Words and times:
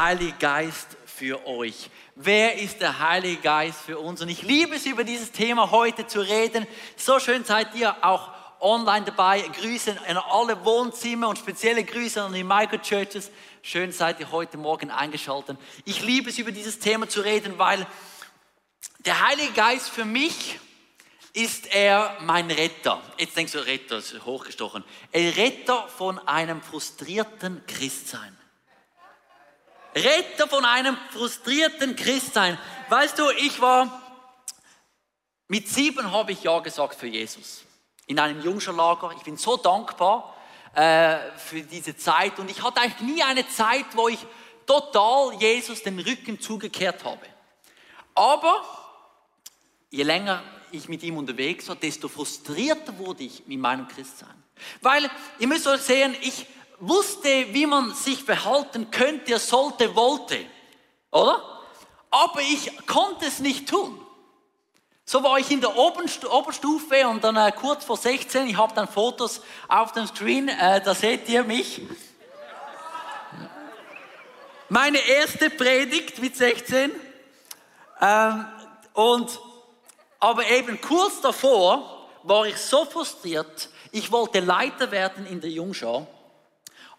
Heilige 0.00 0.32
Geist 0.38 0.96
für 1.04 1.46
euch? 1.46 1.90
Wer 2.14 2.56
ist 2.58 2.80
der 2.80 3.00
Heilige 3.00 3.42
Geist 3.42 3.82
für 3.82 3.98
uns? 3.98 4.22
Und 4.22 4.30
ich 4.30 4.40
liebe 4.40 4.76
es, 4.76 4.86
über 4.86 5.04
dieses 5.04 5.30
Thema 5.30 5.70
heute 5.72 6.06
zu 6.06 6.22
reden. 6.22 6.66
So 6.96 7.20
schön 7.20 7.44
seid 7.44 7.74
ihr 7.74 7.94
auch 8.02 8.30
online 8.60 9.04
dabei. 9.04 9.42
Grüße 9.42 9.94
an 10.08 10.16
alle 10.16 10.64
Wohnzimmer 10.64 11.28
und 11.28 11.36
spezielle 11.36 11.84
Grüße 11.84 12.22
an 12.22 12.32
die 12.32 12.44
Microchurches. 12.44 13.30
Schön 13.60 13.92
seid 13.92 14.20
ihr 14.20 14.32
heute 14.32 14.56
Morgen 14.56 14.90
eingeschaltet. 14.90 15.58
Ich 15.84 16.00
liebe 16.00 16.30
es, 16.30 16.38
über 16.38 16.50
dieses 16.50 16.78
Thema 16.78 17.06
zu 17.06 17.20
reden, 17.20 17.58
weil 17.58 17.86
der 19.00 19.28
Heilige 19.28 19.52
Geist 19.52 19.90
für 19.90 20.06
mich 20.06 20.58
ist 21.34 21.74
er 21.74 22.16
mein 22.22 22.50
Retter. 22.50 23.02
Jetzt 23.18 23.36
denkst 23.36 23.52
du, 23.52 23.58
Retter 23.58 23.98
ist 23.98 24.24
hochgestochen. 24.24 24.82
Ein 25.12 25.28
Retter 25.28 25.86
von 25.88 26.18
einem 26.26 26.62
frustrierten 26.62 27.62
Christsein. 27.66 28.39
Retter 29.94 30.48
von 30.48 30.64
einem 30.64 30.96
frustrierten 31.10 31.96
Christsein. 31.96 32.58
Weißt 32.88 33.18
du, 33.18 33.28
ich 33.30 33.60
war, 33.60 34.00
mit 35.48 35.68
sieben 35.68 36.12
habe 36.12 36.32
ich 36.32 36.42
Ja 36.42 36.60
gesagt 36.60 36.94
für 36.94 37.06
Jesus. 37.06 37.64
In 38.06 38.18
einem 38.18 38.40
Jungscherlager. 38.40 39.12
Ich 39.16 39.22
bin 39.22 39.36
so 39.36 39.56
dankbar 39.56 40.36
äh, 40.74 41.18
für 41.36 41.62
diese 41.62 41.96
Zeit. 41.96 42.38
Und 42.38 42.50
ich 42.50 42.62
hatte 42.62 42.80
eigentlich 42.80 43.00
nie 43.00 43.22
eine 43.22 43.48
Zeit, 43.48 43.86
wo 43.92 44.08
ich 44.08 44.18
total 44.66 45.34
Jesus 45.34 45.82
den 45.82 45.98
Rücken 45.98 46.40
zugekehrt 46.40 47.04
habe. 47.04 47.26
Aber 48.14 48.62
je 49.90 50.04
länger 50.04 50.42
ich 50.72 50.88
mit 50.88 51.02
ihm 51.02 51.16
unterwegs 51.16 51.68
war, 51.68 51.76
desto 51.76 52.08
frustrierter 52.08 52.96
wurde 52.98 53.24
ich 53.24 53.46
mit 53.46 53.58
meinem 53.58 53.88
Christsein. 53.88 54.28
Weil, 54.82 55.10
ihr 55.38 55.48
müsst 55.48 55.66
euch 55.66 55.80
sehen, 55.80 56.14
ich 56.20 56.46
wusste, 56.80 57.28
wie 57.52 57.66
man 57.66 57.94
sich 57.94 58.24
verhalten 58.24 58.90
könnte, 58.90 59.38
sollte, 59.38 59.94
wollte. 59.94 60.44
Oder? 61.10 61.42
Aber 62.10 62.40
ich 62.40 62.86
konnte 62.86 63.26
es 63.26 63.38
nicht 63.38 63.68
tun. 63.68 64.00
So 65.04 65.22
war 65.22 65.38
ich 65.38 65.50
in 65.50 65.60
der 65.60 65.76
Oberstufe 65.76 67.08
und 67.08 67.24
dann 67.24 67.36
äh, 67.36 67.52
kurz 67.52 67.84
vor 67.84 67.96
16, 67.96 68.46
ich 68.46 68.56
habe 68.56 68.74
dann 68.74 68.86
Fotos 68.86 69.40
auf 69.68 69.92
dem 69.92 70.06
Screen, 70.06 70.48
äh, 70.48 70.80
da 70.80 70.94
seht 70.94 71.28
ihr 71.28 71.42
mich. 71.42 71.82
Meine 74.68 74.98
erste 74.98 75.50
Predigt 75.50 76.20
mit 76.20 76.36
16. 76.36 76.92
Ähm, 78.00 78.46
und 78.94 79.40
aber 80.20 80.48
eben 80.48 80.80
kurz 80.80 81.20
davor 81.20 82.06
war 82.22 82.46
ich 82.46 82.56
so 82.58 82.84
frustriert, 82.84 83.68
ich 83.90 84.12
wollte 84.12 84.40
Leiter 84.40 84.90
werden 84.90 85.26
in 85.26 85.40
der 85.40 85.50
Jungschau, 85.50 86.06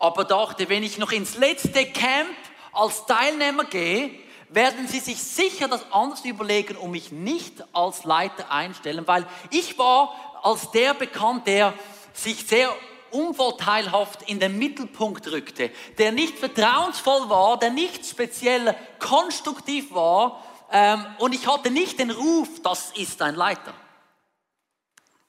aber 0.01 0.25
dachte, 0.25 0.67
wenn 0.67 0.83
ich 0.83 0.97
noch 0.97 1.11
ins 1.11 1.37
letzte 1.37 1.85
Camp 1.85 2.35
als 2.73 3.05
Teilnehmer 3.05 3.65
gehe, 3.65 4.11
werden 4.49 4.87
sie 4.87 4.99
sich 4.99 5.21
sicher 5.21 5.67
das 5.67 5.89
anders 5.91 6.25
überlegen 6.25 6.75
und 6.75 6.91
mich 6.91 7.11
nicht 7.11 7.63
als 7.71 8.03
Leiter 8.03 8.51
einstellen, 8.51 9.07
weil 9.07 9.25
ich 9.51 9.77
war 9.77 10.41
als 10.43 10.71
der 10.71 10.93
bekannt, 10.93 11.47
der 11.47 11.73
sich 12.13 12.45
sehr 12.47 12.75
unvorteilhaft 13.11 14.23
in 14.23 14.39
den 14.39 14.57
Mittelpunkt 14.57 15.31
rückte, 15.31 15.69
der 15.97 16.11
nicht 16.11 16.39
vertrauensvoll 16.39 17.29
war, 17.29 17.59
der 17.59 17.69
nicht 17.69 18.05
speziell 18.05 18.75
konstruktiv 18.99 19.93
war, 19.93 20.43
ähm, 20.71 21.05
und 21.19 21.35
ich 21.35 21.45
hatte 21.47 21.69
nicht 21.69 21.99
den 21.99 22.11
Ruf, 22.11 22.47
das 22.63 22.91
ist 22.95 23.21
ein 23.21 23.35
Leiter. 23.35 23.73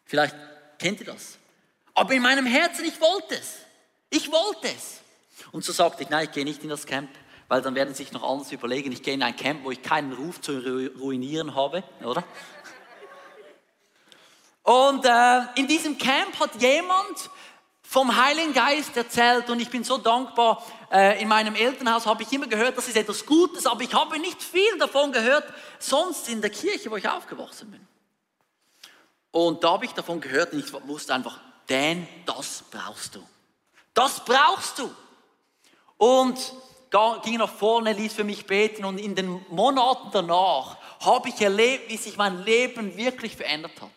Vielleicht 0.05 0.36
kennt 0.79 1.01
ihr 1.01 1.07
das. 1.07 1.36
Aber 1.95 2.14
in 2.14 2.23
meinem 2.23 2.47
Herzen, 2.47 2.85
ich 2.85 3.01
wollte 3.01 3.35
es. 3.35 3.61
Ich 4.14 4.30
wollte 4.30 4.68
es. 4.68 5.00
Und 5.52 5.64
so 5.64 5.73
sagte 5.73 6.02
ich, 6.02 6.11
nein, 6.11 6.27
ich 6.27 6.33
gehe 6.33 6.45
nicht 6.45 6.62
in 6.62 6.68
das 6.68 6.84
Camp, 6.84 7.08
weil 7.48 7.62
dann 7.62 7.74
werden 7.74 7.95
sich 7.95 8.12
noch 8.12 8.23
anders 8.23 8.52
überlegen. 8.52 8.92
Ich 8.92 9.02
gehe 9.02 9.14
in 9.14 9.23
ein 9.23 9.34
Camp, 9.34 9.64
wo 9.64 9.70
ich 9.70 9.80
keinen 9.80 10.12
Ruf 10.12 10.39
zu 10.39 10.58
ruinieren 10.98 11.55
habe, 11.55 11.83
oder? 12.05 12.23
Und 14.64 15.06
äh, 15.06 15.40
in 15.55 15.67
diesem 15.67 15.96
Camp 15.96 16.39
hat 16.39 16.61
jemand 16.61 17.30
vom 17.83 18.14
Heiligen 18.14 18.52
Geist 18.52 18.95
erzählt 18.98 19.48
und 19.48 19.61
ich 19.61 19.70
bin 19.70 19.83
so 19.83 19.96
dankbar. 19.96 20.62
Äh, 20.90 21.23
in 21.23 21.29
meinem 21.29 21.55
Elternhaus 21.55 22.05
habe 22.05 22.23
ich 22.23 22.30
immer 22.33 22.46
gehört, 22.46 22.77
das 22.77 22.89
ist 22.89 22.98
etwas 22.98 23.24
Gutes, 23.24 23.67
aber 23.67 23.80
ich 23.80 23.94
habe 23.94 24.18
nicht 24.18 24.42
viel 24.42 24.79
davon 24.79 25.11
gehört, 25.11 25.44
sonst 25.79 26.29
in 26.29 26.42
der 26.42 26.50
Kirche, 26.50 26.90
wo 26.90 26.96
ich 26.96 27.08
aufgewachsen 27.08 27.70
bin. 27.70 27.86
Und 29.30 29.64
da 29.64 29.70
habe 29.70 29.86
ich 29.86 29.92
davon 29.92 30.20
gehört 30.20 30.52
und 30.52 30.58
ich 30.58 30.70
wusste 30.86 31.14
einfach, 31.14 31.40
denn 31.70 32.06
das 32.27 32.62
brauchst 32.70 33.14
du. 33.14 33.27
Das 33.95 34.25
brauchst 34.25 34.79
du. 34.79 34.91
Und 35.97 36.39
ging 37.23 37.39
nach 37.39 37.48
vorne, 37.48 37.92
ließ 37.92 38.13
für 38.13 38.25
mich 38.25 38.47
beten 38.47 38.85
und 38.85 38.98
in 38.98 39.14
den 39.14 39.45
Monaten 39.48 40.08
danach 40.13 40.77
habe 41.01 41.30
ich 41.30 41.41
erlebt, 41.41 41.91
wie 41.91 41.97
sich 41.97 42.17
mein 42.17 42.45
Leben 42.45 42.97
wirklich 42.97 43.36
verändert 43.36 43.80
hat 43.80 43.91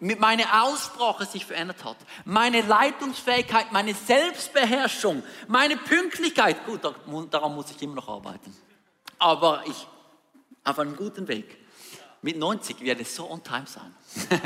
meine 0.00 0.62
Aussprache 0.62 1.26
sich 1.26 1.44
verändert 1.44 1.84
hat, 1.84 1.96
meine 2.24 2.62
Leitungsfähigkeit, 2.62 3.70
meine 3.72 3.94
Selbstbeherrschung, 3.94 5.22
meine 5.46 5.76
Pünktlichkeit. 5.76 6.64
Gut, 6.64 6.80
daran 7.30 7.54
muss 7.54 7.70
ich 7.70 7.82
immer 7.82 7.96
noch 7.96 8.08
arbeiten. 8.08 8.56
Aber 9.18 9.62
ich 9.66 9.86
auf 10.64 10.78
einem 10.78 10.96
guten 10.96 11.28
Weg. 11.28 11.58
Mit 12.22 12.38
90 12.38 12.80
werde 12.80 13.02
ich 13.02 13.10
so 13.10 13.30
on 13.30 13.42
time 13.42 13.66
sein. 13.66 13.94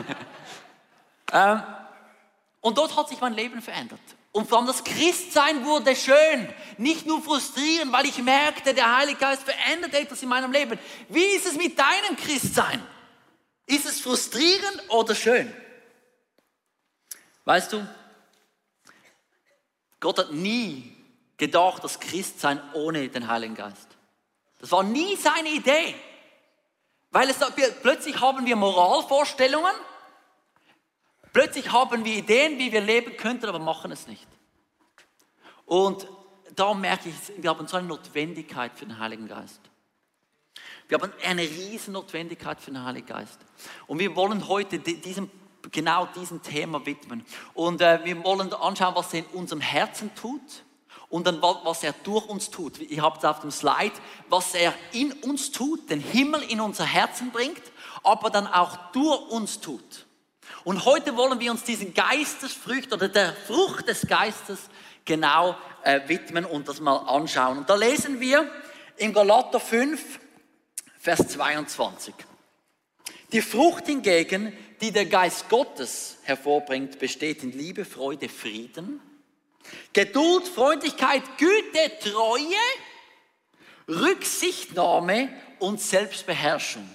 ähm, 1.33 1.63
und 2.61 2.79
dort 2.79 2.97
hat 2.97 3.09
sich 3.09 3.21
mein 3.21 3.35
Leben 3.35 3.61
verändert. 3.61 4.01
Und 4.35 4.49
vor 4.49 4.59
allem 4.59 4.67
das 4.67 4.83
Christsein 4.83 5.65
wurde 5.65 5.95
schön, 5.95 6.53
nicht 6.77 7.07
nur 7.07 7.23
frustrierend, 7.23 7.93
weil 7.93 8.07
ich 8.07 8.19
merkte, 8.19 8.75
der 8.75 8.97
Heilige 8.97 9.21
Geist 9.21 9.45
verändert 9.45 9.95
etwas 9.95 10.25
in 10.25 10.29
meinem 10.29 10.51
Leben. 10.51 10.77
Wie 11.09 11.23
ist 11.37 11.47
es 11.47 11.55
mit 11.55 11.79
deinem 11.79 12.17
Christsein? 12.17 12.85
Ist 13.65 13.87
es 13.87 14.01
frustrierend 14.01 14.83
oder 14.89 15.15
schön? 15.15 15.55
Weißt 17.45 17.75
du, 17.75 17.87
Gott 20.01 20.19
hat 20.19 20.33
nie 20.33 20.93
gedacht, 21.37 21.85
dass 21.85 22.01
Christ 22.01 22.41
sein 22.41 22.61
ohne 22.73 23.09
den 23.09 23.29
Heiligen 23.29 23.55
Geist. 23.55 23.87
Das 24.59 24.73
war 24.73 24.83
nie 24.83 25.15
seine 25.15 25.51
Idee. 25.51 25.95
Weil 27.13 27.31
es, 27.31 27.37
plötzlich 27.83 28.21
haben 28.21 28.45
wir 28.47 28.57
Moralvorstellungen, 28.57 29.75
plötzlich 31.35 31.71
haben 31.71 32.07
wir 32.07 32.15
Ideen, 32.15 32.59
wie 32.59 32.73
wir 32.73 32.81
leben 32.81 33.15
könnten, 33.19 33.45
aber 33.47 33.59
machen 33.59 33.93
es 33.93 34.07
nicht. 34.07 34.27
Und 35.67 36.09
da 36.57 36.73
merke 36.73 37.11
ich, 37.11 37.43
wir 37.43 37.51
haben 37.51 37.67
so 37.67 37.77
eine 37.77 37.89
Notwendigkeit 37.89 38.73
für 38.75 38.87
den 38.87 38.99
Heiligen 38.99 39.29
Geist. 39.29 39.61
Wir 40.89 40.99
haben 40.99 41.13
eine 41.25 41.43
riesen 41.43 41.93
Notwendigkeit 41.93 42.61
für 42.61 42.71
den 42.71 42.85
Heiligen 42.85 43.07
Geist. 43.07 43.39
Und 43.87 43.99
wir 43.99 44.15
wollen 44.17 44.49
heute 44.49 44.79
diesem, 44.79 45.31
genau 45.71 46.07
diesem 46.07 46.43
Thema 46.43 46.85
widmen. 46.87 47.25
Und 47.55 47.81
äh, 47.81 48.05
wir 48.05 48.23
wollen 48.23 48.53
anschauen, 48.53 48.95
was 48.95 49.13
er 49.13 49.21
in 49.21 49.27
unserem 49.27 49.61
Herzen 49.61 50.15
tut 50.15 50.65
und 51.09 51.27
dann 51.27 51.41
was 51.41 51.83
er 51.83 51.95
durch 52.05 52.27
uns 52.29 52.51
tut. 52.51 52.79
Ihr 52.79 53.03
habt 53.03 53.19
es 53.19 53.25
auf 53.25 53.41
dem 53.41 53.51
Slide, 53.51 53.95
was 54.29 54.55
er 54.55 54.75
in 54.93 55.13
uns 55.13 55.51
tut, 55.51 55.89
den 55.91 56.01
Himmel 56.01 56.43
in 56.43 56.61
unser 56.61 56.85
Herzen 56.85 57.31
bringt, 57.31 57.63
aber 58.03 58.31
dann 58.31 58.47
auch 58.47 58.77
durch 58.93 59.31
uns 59.31 59.61
tut. 59.61 60.07
Und 60.65 60.85
heute 60.85 61.17
wollen 61.17 61.39
wir 61.41 61.51
uns 61.51 61.63
diesen 61.63 61.95
Geistesfrucht 61.95 62.93
oder 62.93 63.09
der 63.09 63.35
Frucht 63.35 63.89
des 63.89 64.07
Geistes 64.07 64.59
genau 65.05 65.57
äh, 65.83 66.01
widmen 66.07 66.45
und 66.45 66.69
das 66.69 66.81
mal 66.81 66.97
anschauen. 66.97 67.59
Und 67.59 67.71
da 67.71 67.75
lesen 67.75 68.21
wir 68.21 68.51
in 68.97 69.13
Galater 69.13 69.61
5, 69.61 70.21
Vers 70.99 71.29
22. 71.29 72.15
Die 73.33 73.43
Frucht 73.43 73.87
hingegen, 73.87 74.57
die 74.81 74.93
der 74.93 75.07
Geist 75.07 75.49
Gottes 75.49 76.17
hervorbringt, 76.23 76.99
besteht 76.99 77.43
in 77.43 77.53
Liebe, 77.53 77.85
Freude, 77.85 78.29
Frieden, 78.29 79.01
Geduld, 79.93 80.47
Freundlichkeit, 80.47 81.23
Güte, 81.39 81.99
Treue, 82.01 82.55
Rücksichtnahme 83.89 85.29
und 85.59 85.81
Selbstbeherrschung. 85.81 86.89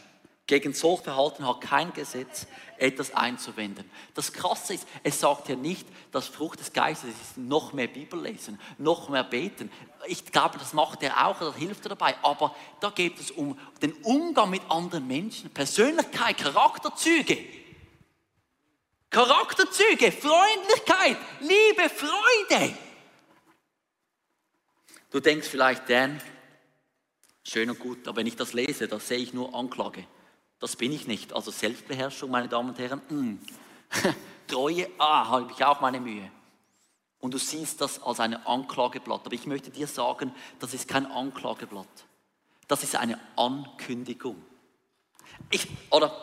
Gegen 0.49 0.73
solch 0.73 1.01
Verhalten 1.01 1.47
hat 1.47 1.61
kein 1.61 1.93
Gesetz 1.93 2.47
etwas 2.77 3.13
einzuwenden. 3.13 3.87
Das 4.15 4.33
Krasse 4.33 4.73
ist, 4.73 4.87
es 5.03 5.19
sagt 5.19 5.47
ja 5.47 5.55
nicht, 5.55 5.87
dass 6.11 6.27
Frucht 6.27 6.59
des 6.59 6.73
Geistes 6.73 7.11
ist 7.11 7.37
noch 7.37 7.71
mehr 7.71 7.85
Bibel 7.85 8.19
lesen, 8.19 8.59
noch 8.79 9.09
mehr 9.09 9.23
beten. 9.23 9.71
Ich 10.07 10.25
glaube, 10.25 10.57
das 10.57 10.73
macht 10.73 11.03
er 11.03 11.27
auch, 11.27 11.37
das 11.37 11.55
hilft 11.55 11.85
er 11.85 11.89
dabei. 11.89 12.15
Aber 12.23 12.55
da 12.79 12.89
geht 12.89 13.19
es 13.19 13.29
um 13.29 13.59
den 13.83 13.93
Umgang 14.01 14.49
mit 14.49 14.63
anderen 14.69 15.05
Menschen, 15.05 15.51
Persönlichkeit, 15.51 16.39
Charakterzüge. 16.39 17.37
Charakterzüge, 19.11 20.11
Freundlichkeit, 20.11 21.17
Liebe, 21.41 21.91
Freude. 21.91 22.73
Du 25.11 25.19
denkst 25.19 25.47
vielleicht, 25.47 25.87
Dan, 25.87 26.19
schön 27.47 27.69
und 27.69 27.77
gut, 27.77 28.07
aber 28.07 28.17
wenn 28.17 28.25
ich 28.25 28.35
das 28.35 28.53
lese, 28.53 28.87
da 28.87 28.99
sehe 28.99 29.19
ich 29.19 29.31
nur 29.31 29.53
Anklage. 29.53 30.07
Das 30.59 30.75
bin 30.75 30.91
ich 30.91 31.07
nicht. 31.07 31.33
Also 31.33 31.51
Selbstbeherrschung, 31.51 32.29
meine 32.29 32.47
Damen 32.47 32.69
und 32.69 32.79
Herren. 32.79 33.01
Mm. 33.09 33.39
Treue, 34.47 34.87
ah, 34.97 35.27
habe 35.27 35.51
ich 35.51 35.63
auch 35.63 35.79
meine 35.79 35.99
Mühe. 35.99 36.29
Und 37.19 37.33
du 37.33 37.37
siehst 37.37 37.81
das 37.81 38.01
als 38.01 38.19
ein 38.19 38.33
Anklageblatt. 38.45 39.21
Aber 39.25 39.33
ich 39.33 39.45
möchte 39.45 39.69
dir 39.69 39.87
sagen, 39.87 40.33
das 40.59 40.73
ist 40.73 40.87
kein 40.87 41.05
Anklageblatt. 41.05 41.87
Das 42.67 42.83
ist 42.83 42.95
eine 42.95 43.19
Ankündigung. 43.35 44.41
Ich, 45.49 45.67
oder 45.91 46.15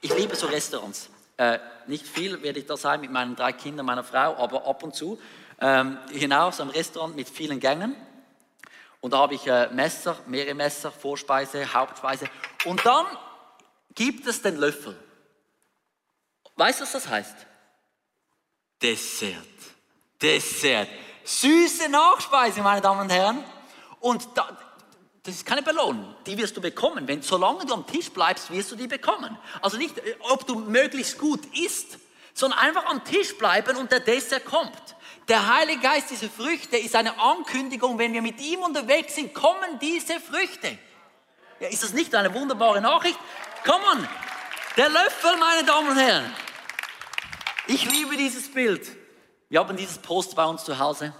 ich 0.00 0.14
liebe 0.16 0.36
so 0.36 0.46
Restaurants. 0.46 1.10
Äh, 1.36 1.58
nicht 1.86 2.06
viel 2.06 2.42
werde 2.42 2.60
ich 2.60 2.66
da 2.66 2.76
sein 2.76 3.00
mit 3.00 3.10
meinen 3.10 3.34
drei 3.34 3.52
Kindern, 3.52 3.86
meiner 3.86 4.04
Frau, 4.04 4.36
aber 4.36 4.66
ab 4.66 4.82
und 4.82 4.94
zu 4.94 5.18
ähm, 5.60 5.98
hinaus 6.10 6.60
am 6.60 6.70
Restaurant 6.70 7.16
mit 7.16 7.28
vielen 7.28 7.60
Gängen. 7.60 7.96
Und 9.00 9.12
da 9.12 9.18
habe 9.18 9.34
ich 9.34 9.46
äh, 9.46 9.68
Messer, 9.68 10.16
mehrere 10.26 10.54
Messer, 10.54 10.90
Vorspeise, 10.90 11.74
Hauptspeise. 11.74 12.26
Und 12.64 12.84
dann 12.86 13.06
gibt 13.94 14.26
es 14.26 14.42
den 14.42 14.56
Löffel. 14.56 14.96
Weißt 16.56 16.80
du, 16.80 16.84
was 16.84 16.92
das 16.92 17.08
heißt? 17.08 17.34
Dessert. 18.80 19.36
Dessert. 20.20 20.88
Süße 21.24 21.88
Nachspeise, 21.88 22.60
meine 22.60 22.80
Damen 22.80 23.02
und 23.02 23.10
Herren. 23.10 23.44
Und 24.00 24.28
da, 24.34 24.56
das 25.22 25.36
ist 25.36 25.46
keine 25.46 25.62
Belohnung, 25.62 26.14
die 26.26 26.36
wirst 26.36 26.56
du 26.56 26.60
bekommen. 26.60 27.08
Wenn, 27.08 27.22
solange 27.22 27.64
du 27.64 27.72
am 27.72 27.86
Tisch 27.86 28.10
bleibst, 28.10 28.50
wirst 28.50 28.70
du 28.70 28.76
die 28.76 28.86
bekommen. 28.86 29.36
Also 29.62 29.78
nicht, 29.78 29.96
äh, 29.98 30.16
ob 30.20 30.46
du 30.46 30.56
möglichst 30.56 31.18
gut 31.18 31.40
isst, 31.56 31.98
sondern 32.34 32.58
einfach 32.58 32.84
am 32.86 33.02
Tisch 33.04 33.36
bleiben 33.38 33.76
und 33.76 33.90
der 33.90 34.00
Dessert 34.00 34.44
kommt. 34.44 34.72
Der 35.28 35.54
Heilige 35.54 35.80
Geist, 35.80 36.10
diese 36.10 36.28
Früchte, 36.28 36.76
ist 36.76 36.94
eine 36.94 37.18
Ankündigung, 37.18 37.98
wenn 37.98 38.12
wir 38.12 38.20
mit 38.20 38.40
ihm 38.40 38.60
unterwegs 38.60 39.14
sind, 39.14 39.32
kommen 39.32 39.78
diese 39.80 40.20
Früchte. 40.20 40.78
Ja, 41.60 41.68
ist 41.68 41.82
das 41.82 41.94
nicht 41.94 42.14
eine 42.14 42.34
wunderbare 42.34 42.82
Nachricht? 42.82 43.18
Komm 43.64 43.80
on, 43.82 44.08
der 44.76 44.90
Löffel, 44.90 45.38
meine 45.38 45.66
Damen 45.66 45.88
und 45.88 45.96
Herren. 45.96 46.30
Ich 47.66 47.90
liebe 47.90 48.14
dieses 48.14 48.52
Bild. 48.52 48.86
Wir 49.48 49.58
haben 49.58 49.74
dieses 49.74 49.96
Post 49.96 50.36
bei 50.36 50.44
uns 50.44 50.64
zu 50.64 50.78
Hause 50.78 51.14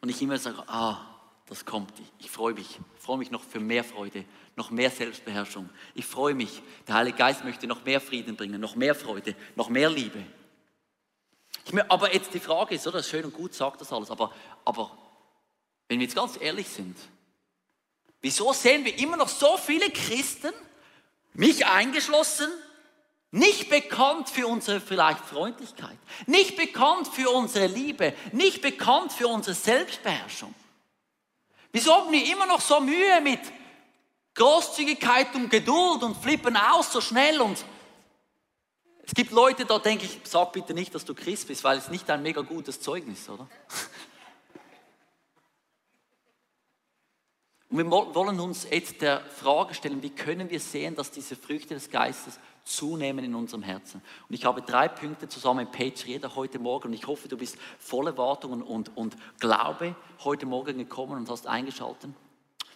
und 0.00 0.08
ich 0.08 0.22
immer 0.22 0.38
sage, 0.38 0.64
ah, 0.68 0.98
das 1.46 1.66
kommt. 1.66 1.92
Ich, 2.18 2.30
freue 2.30 2.54
mich. 2.54 2.80
Ich 2.96 3.02
freue 3.02 3.18
mich 3.18 3.30
noch 3.30 3.42
für 3.42 3.60
mehr 3.60 3.84
Freude, 3.84 4.24
noch 4.56 4.70
mehr 4.70 4.90
Selbstbeherrschung. 4.90 5.68
Ich 5.94 6.06
freue 6.06 6.34
mich. 6.34 6.62
Der 6.88 6.94
Heilige 6.94 7.18
Geist 7.18 7.44
möchte 7.44 7.66
noch 7.66 7.84
mehr 7.84 8.00
Frieden 8.00 8.36
bringen, 8.36 8.58
noch 8.58 8.74
mehr 8.74 8.94
Freude, 8.94 9.36
noch 9.54 9.68
mehr 9.68 9.90
Liebe. 9.90 10.24
Ich, 11.66 11.90
aber 11.90 12.14
jetzt 12.14 12.32
die 12.32 12.40
Frage 12.40 12.74
ist, 12.74 12.86
oder, 12.86 13.02
schön 13.02 13.26
und 13.26 13.34
gut 13.34 13.52
sagt 13.52 13.82
das 13.82 13.92
alles, 13.92 14.10
aber, 14.10 14.32
aber 14.64 14.96
wenn 15.88 15.98
wir 15.98 16.06
jetzt 16.06 16.16
ganz 16.16 16.38
ehrlich 16.40 16.68
sind, 16.68 16.96
wieso 18.22 18.54
sehen 18.54 18.84
wir 18.84 18.98
immer 18.98 19.18
noch 19.18 19.28
so 19.28 19.58
viele 19.58 19.90
Christen, 19.90 20.54
mich 21.36 21.66
eingeschlossen, 21.66 22.50
nicht 23.30 23.68
bekannt 23.68 24.30
für 24.30 24.46
unsere 24.46 24.80
vielleicht 24.80 25.24
Freundlichkeit, 25.24 25.98
nicht 26.26 26.56
bekannt 26.56 27.08
für 27.08 27.30
unsere 27.30 27.66
Liebe, 27.66 28.14
nicht 28.32 28.62
bekannt 28.62 29.12
für 29.12 29.28
unsere 29.28 29.54
Selbstbeherrschung. 29.54 30.54
Wieso 31.72 31.94
haben 31.94 32.12
wir 32.12 32.24
immer 32.32 32.46
noch 32.46 32.60
so 32.60 32.80
Mühe 32.80 33.20
mit 33.20 33.40
Großzügigkeit 34.34 35.34
und 35.34 35.50
Geduld 35.50 36.02
und 36.02 36.16
flippen 36.16 36.56
aus 36.56 36.92
so 36.92 37.00
schnell 37.00 37.40
und 37.40 37.64
es 39.02 39.14
gibt 39.14 39.30
Leute, 39.30 39.64
da 39.64 39.78
denke 39.78 40.04
ich, 40.04 40.18
sag 40.24 40.52
bitte 40.52 40.74
nicht, 40.74 40.94
dass 40.94 41.04
du 41.04 41.14
Christ 41.14 41.46
bist, 41.46 41.62
weil 41.62 41.78
es 41.78 41.88
nicht 41.88 42.10
ein 42.10 42.22
mega 42.22 42.40
gutes 42.40 42.80
Zeugnis, 42.80 43.28
oder? 43.28 43.46
Und 47.68 47.78
wir 47.78 47.90
wollen 47.90 48.38
uns 48.38 48.66
jetzt 48.70 49.02
der 49.02 49.20
Frage 49.20 49.74
stellen, 49.74 50.00
wie 50.02 50.10
können 50.10 50.50
wir 50.50 50.60
sehen, 50.60 50.94
dass 50.94 51.10
diese 51.10 51.34
Früchte 51.34 51.74
des 51.74 51.90
Geistes 51.90 52.38
zunehmen 52.62 53.24
in 53.24 53.34
unserem 53.34 53.62
Herzen. 53.62 54.00
Und 54.28 54.34
ich 54.34 54.44
habe 54.44 54.62
drei 54.62 54.88
Punkte 54.88 55.28
zusammen 55.28 55.64
mit 55.64 55.72
Page 55.72 56.06
Rieder 56.06 56.36
heute 56.36 56.60
Morgen 56.60 56.88
und 56.88 56.94
ich 56.94 57.06
hoffe, 57.06 57.26
du 57.26 57.36
bist 57.36 57.56
voller 57.78 58.16
Wartungen 58.16 58.62
und, 58.62 58.96
und 58.96 59.16
Glaube 59.40 59.96
heute 60.24 60.46
Morgen 60.46 60.78
gekommen 60.78 61.14
und 61.14 61.28
hast 61.28 61.46
eingeschaltet. 61.48 62.10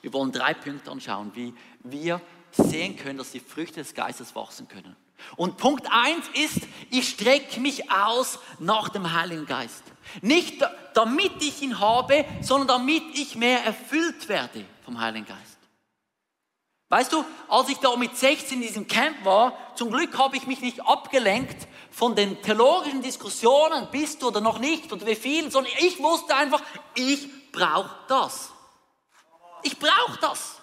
Wir 0.01 0.13
wollen 0.13 0.33
drei 0.33 0.55
Punkte 0.55 0.91
anschauen, 0.91 1.31
wie 1.35 1.55
wir 1.85 2.21
sehen 2.51 2.97
können, 2.97 3.19
dass 3.19 3.31
die 3.31 3.41
Früchte 3.41 3.81
des 3.81 3.95
Geistes 3.95 4.35
wachsen 4.35 4.67
können. 4.67 4.97
Und 5.37 5.57
Punkt 5.57 5.87
eins 5.91 6.27
ist, 6.35 6.67
ich 6.91 7.11
strecke 7.11 7.61
mich 7.61 7.93
aus 7.93 8.39
nach 8.59 8.89
dem 8.89 9.13
Heiligen 9.13 9.47
Geist. 9.47 9.85
Nicht 10.23 10.65
damit 10.95 11.43
ich 11.43 11.63
ihn 11.63 11.79
habe, 11.79 12.25
sondern 12.41 12.69
damit 12.69 13.03
ich 13.15 13.37
mehr 13.37 13.65
erfüllt 13.65 14.29
werde 14.29 14.65
vom 14.91 15.01
Heiligen 15.01 15.27
Geist. 15.27 15.59
Weißt 16.89 17.13
du, 17.13 17.25
als 17.49 17.69
ich 17.69 17.79
da 17.79 17.95
mit 17.95 18.17
16 18.17 18.61
in 18.61 18.67
diesem 18.67 18.89
Camp 18.89 19.25
war, 19.25 19.57
zum 19.77 19.93
Glück 19.93 20.19
habe 20.19 20.37
ich 20.37 20.49
mich 20.49 20.61
nicht 20.61 20.85
abgelenkt 20.85 21.69
von 21.93 22.17
den 22.17 22.43
theologischen 22.43 23.01
Diskussionen, 23.01 23.87
bist 23.93 24.21
du 24.21 24.29
oder 24.29 24.41
noch 24.41 24.59
nicht 24.59 24.93
oder 24.93 25.07
wie 25.07 25.15
viel, 25.15 25.49
sondern 25.53 25.73
ich 25.79 26.03
wusste 26.03 26.35
einfach, 26.35 26.61
ich 26.97 27.29
brauche 27.53 27.95
das. 28.09 28.51
Ich 29.63 29.79
brauche 29.79 30.19
das. 30.21 30.57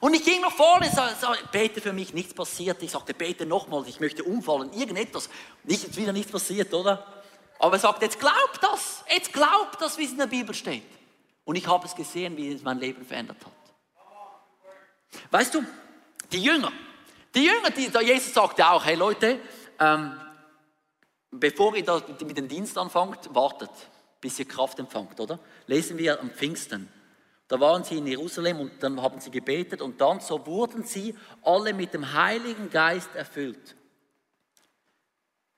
Und 0.00 0.12
ich 0.12 0.22
ging 0.22 0.42
nach 0.42 0.52
vorne, 0.52 0.90
sagte, 0.90 1.26
bete 1.50 1.80
für 1.80 1.94
mich, 1.94 2.12
nichts 2.12 2.34
passiert. 2.34 2.82
Ich 2.82 2.90
sagte, 2.90 3.14
bete 3.14 3.46
nochmal, 3.46 3.88
ich 3.88 3.98
möchte 3.98 4.24
umfallen, 4.24 4.70
irgendetwas. 4.74 5.30
Nicht, 5.64 5.84
jetzt 5.84 5.96
wieder 5.96 6.12
nichts 6.12 6.30
passiert, 6.30 6.74
oder? 6.74 7.06
Aber 7.58 7.76
er 7.76 7.80
sagte, 7.80 8.04
jetzt 8.04 8.20
glaub 8.20 8.60
das, 8.60 9.02
jetzt 9.10 9.32
glaub 9.32 9.78
das, 9.78 9.96
wie 9.96 10.04
es 10.04 10.10
in 10.10 10.18
der 10.18 10.26
Bibel 10.26 10.54
steht. 10.54 10.82
Und 11.46 11.54
ich 11.54 11.66
habe 11.68 11.86
es 11.86 11.94
gesehen, 11.94 12.36
wie 12.36 12.52
es 12.52 12.62
mein 12.62 12.80
Leben 12.80 13.06
verändert 13.06 13.38
hat. 13.44 13.52
Weißt 15.30 15.54
du, 15.54 15.64
die 16.32 16.42
Jünger, 16.42 16.72
die 17.34 17.44
Jünger, 17.44 17.70
die, 17.70 17.88
da 17.88 18.00
Jesus 18.00 18.34
sagte 18.34 18.68
auch, 18.68 18.84
hey 18.84 18.96
Leute, 18.96 19.38
ähm, 19.78 20.20
bevor 21.30 21.76
ihr 21.76 21.84
da 21.84 22.02
mit 22.20 22.36
dem 22.36 22.48
Dienst 22.48 22.76
anfangt, 22.76 23.32
wartet, 23.32 23.70
bis 24.20 24.40
ihr 24.40 24.44
Kraft 24.44 24.80
empfangt, 24.80 25.20
oder? 25.20 25.38
Lesen 25.68 25.96
wir 25.98 26.20
am 26.20 26.30
Pfingsten. 26.30 26.92
Da 27.46 27.60
waren 27.60 27.84
sie 27.84 27.98
in 27.98 28.08
Jerusalem 28.08 28.58
und 28.58 28.82
dann 28.82 29.00
haben 29.00 29.20
sie 29.20 29.30
gebetet 29.30 29.80
und 29.80 30.00
dann 30.00 30.18
so 30.18 30.44
wurden 30.46 30.82
sie 30.82 31.14
alle 31.42 31.72
mit 31.72 31.94
dem 31.94 32.12
Heiligen 32.12 32.70
Geist 32.70 33.14
erfüllt. 33.14 33.76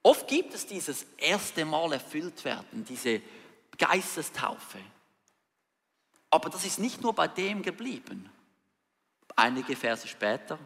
Oft 0.02 0.28
gibt 0.28 0.52
es 0.52 0.66
dieses 0.66 1.06
erste 1.16 1.64
Mal 1.64 1.94
erfüllt 1.94 2.44
werden, 2.44 2.84
diese 2.86 3.22
Geistestaufe. 3.78 4.78
Aber 6.30 6.50
das 6.50 6.64
ist 6.64 6.78
nicht 6.78 7.00
nur 7.00 7.14
bei 7.14 7.28
dem 7.28 7.62
geblieben. 7.62 8.30
Einige 9.36 9.76
Verse 9.76 10.06
später, 10.06 10.58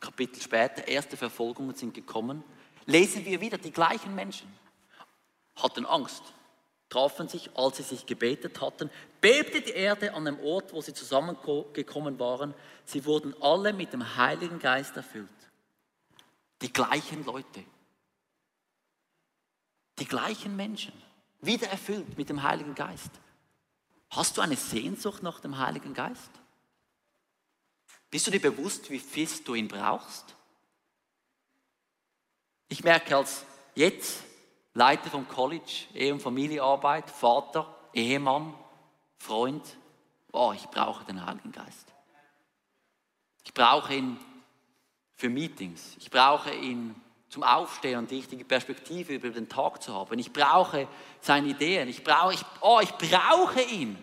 Kapitel 0.00 0.40
später, 0.40 0.86
erste 0.86 1.16
Verfolgungen 1.16 1.74
sind 1.74 1.94
gekommen, 1.94 2.44
lesen 2.86 3.24
wir 3.24 3.40
wieder 3.40 3.58
die 3.58 3.72
gleichen 3.72 4.14
Menschen. 4.14 4.52
Hatten 5.56 5.86
Angst, 5.86 6.22
trafen 6.88 7.28
sich, 7.28 7.50
als 7.56 7.78
sie 7.78 7.82
sich 7.82 8.06
gebetet 8.06 8.60
hatten, 8.60 8.90
bebte 9.20 9.60
die 9.60 9.70
Erde 9.70 10.14
an 10.14 10.24
dem 10.24 10.38
Ort, 10.40 10.72
wo 10.72 10.80
sie 10.80 10.94
zusammengekommen 10.94 12.18
waren. 12.18 12.54
Sie 12.84 13.04
wurden 13.04 13.34
alle 13.42 13.72
mit 13.72 13.92
dem 13.92 14.16
Heiligen 14.16 14.58
Geist 14.58 14.96
erfüllt. 14.96 15.28
Die 16.62 16.72
gleichen 16.72 17.24
Leute. 17.24 17.64
Die 19.98 20.06
gleichen 20.06 20.54
Menschen. 20.56 20.92
Wieder 21.40 21.68
erfüllt 21.68 22.16
mit 22.16 22.28
dem 22.28 22.42
Heiligen 22.42 22.74
Geist. 22.74 23.10
Hast 24.10 24.36
du 24.36 24.40
eine 24.40 24.56
Sehnsucht 24.56 25.22
nach 25.22 25.40
dem 25.40 25.58
Heiligen 25.58 25.94
Geist? 25.94 26.30
Bist 28.10 28.26
du 28.26 28.30
dir 28.30 28.40
bewusst, 28.40 28.90
wie 28.90 28.98
fest 28.98 29.46
du 29.46 29.54
ihn 29.54 29.68
brauchst? 29.68 30.34
Ich 32.68 32.82
merke 32.84 33.16
als 33.16 33.44
jetzt 33.74 34.22
Leiter 34.74 35.10
vom 35.10 35.28
College, 35.28 35.86
Ehe- 35.94 36.12
und 36.12 36.20
Familienarbeit, 36.20 37.10
Vater, 37.10 37.74
Ehemann, 37.92 38.54
Freund, 39.18 39.64
oh, 40.32 40.52
ich 40.54 40.66
brauche 40.68 41.04
den 41.04 41.24
Heiligen 41.24 41.52
Geist. 41.52 41.92
Ich 43.44 43.52
brauche 43.52 43.94
ihn 43.94 44.18
für 45.14 45.28
Meetings. 45.28 45.96
Ich 45.98 46.10
brauche 46.10 46.54
ihn 46.54 46.94
zum 47.28 47.42
Aufstehen 47.42 47.98
und 47.98 48.10
die 48.10 48.16
richtige 48.16 48.44
Perspektive 48.44 49.14
über 49.14 49.28
den 49.28 49.48
Tag 49.48 49.82
zu 49.82 49.94
haben. 49.94 50.18
Ich 50.18 50.32
brauche 50.32 50.88
seine 51.20 51.48
Ideen. 51.48 51.88
Ich 51.88 52.02
brauche, 52.02 52.34
ich, 52.34 52.44
oh, 52.60 52.80
ich 52.82 52.92
brauche 52.92 53.60
ihn. 53.62 53.98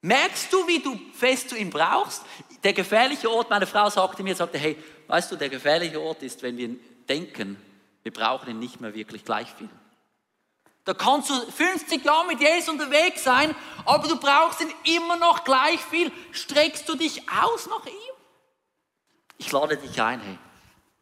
Merkst 0.00 0.52
du, 0.52 0.66
wie 0.66 0.80
du 0.80 0.98
fest 1.12 1.50
du 1.52 1.56
ihn 1.56 1.70
brauchst? 1.70 2.22
Der 2.64 2.72
gefährliche 2.72 3.30
Ort, 3.30 3.50
meine 3.50 3.66
Frau 3.66 3.88
sagte 3.88 4.22
mir, 4.22 4.34
sagte, 4.34 4.58
hey, 4.58 4.76
weißt 5.06 5.30
du, 5.30 5.36
der 5.36 5.48
gefährliche 5.48 6.00
Ort 6.00 6.22
ist, 6.22 6.42
wenn 6.42 6.56
wir 6.56 6.70
denken, 7.08 7.56
wir 8.02 8.12
brauchen 8.12 8.50
ihn 8.50 8.58
nicht 8.58 8.80
mehr 8.80 8.94
wirklich 8.94 9.24
gleich 9.24 9.48
viel. 9.54 9.68
Da 10.84 10.94
kannst 10.94 11.30
du 11.30 11.34
50 11.34 12.04
Jahre 12.04 12.26
mit 12.26 12.40
Jesus 12.40 12.68
unterwegs 12.68 13.22
sein, 13.22 13.54
aber 13.84 14.08
du 14.08 14.18
brauchst 14.18 14.60
ihn 14.60 14.96
immer 14.96 15.16
noch 15.16 15.44
gleich 15.44 15.80
viel. 15.80 16.10
Streckst 16.32 16.88
du 16.88 16.96
dich 16.96 17.22
aus 17.28 17.68
nach 17.68 17.86
ihm? 17.86 17.92
Ich 19.38 19.52
lade 19.52 19.76
dich 19.76 20.00
ein, 20.02 20.20
hey, 20.20 20.38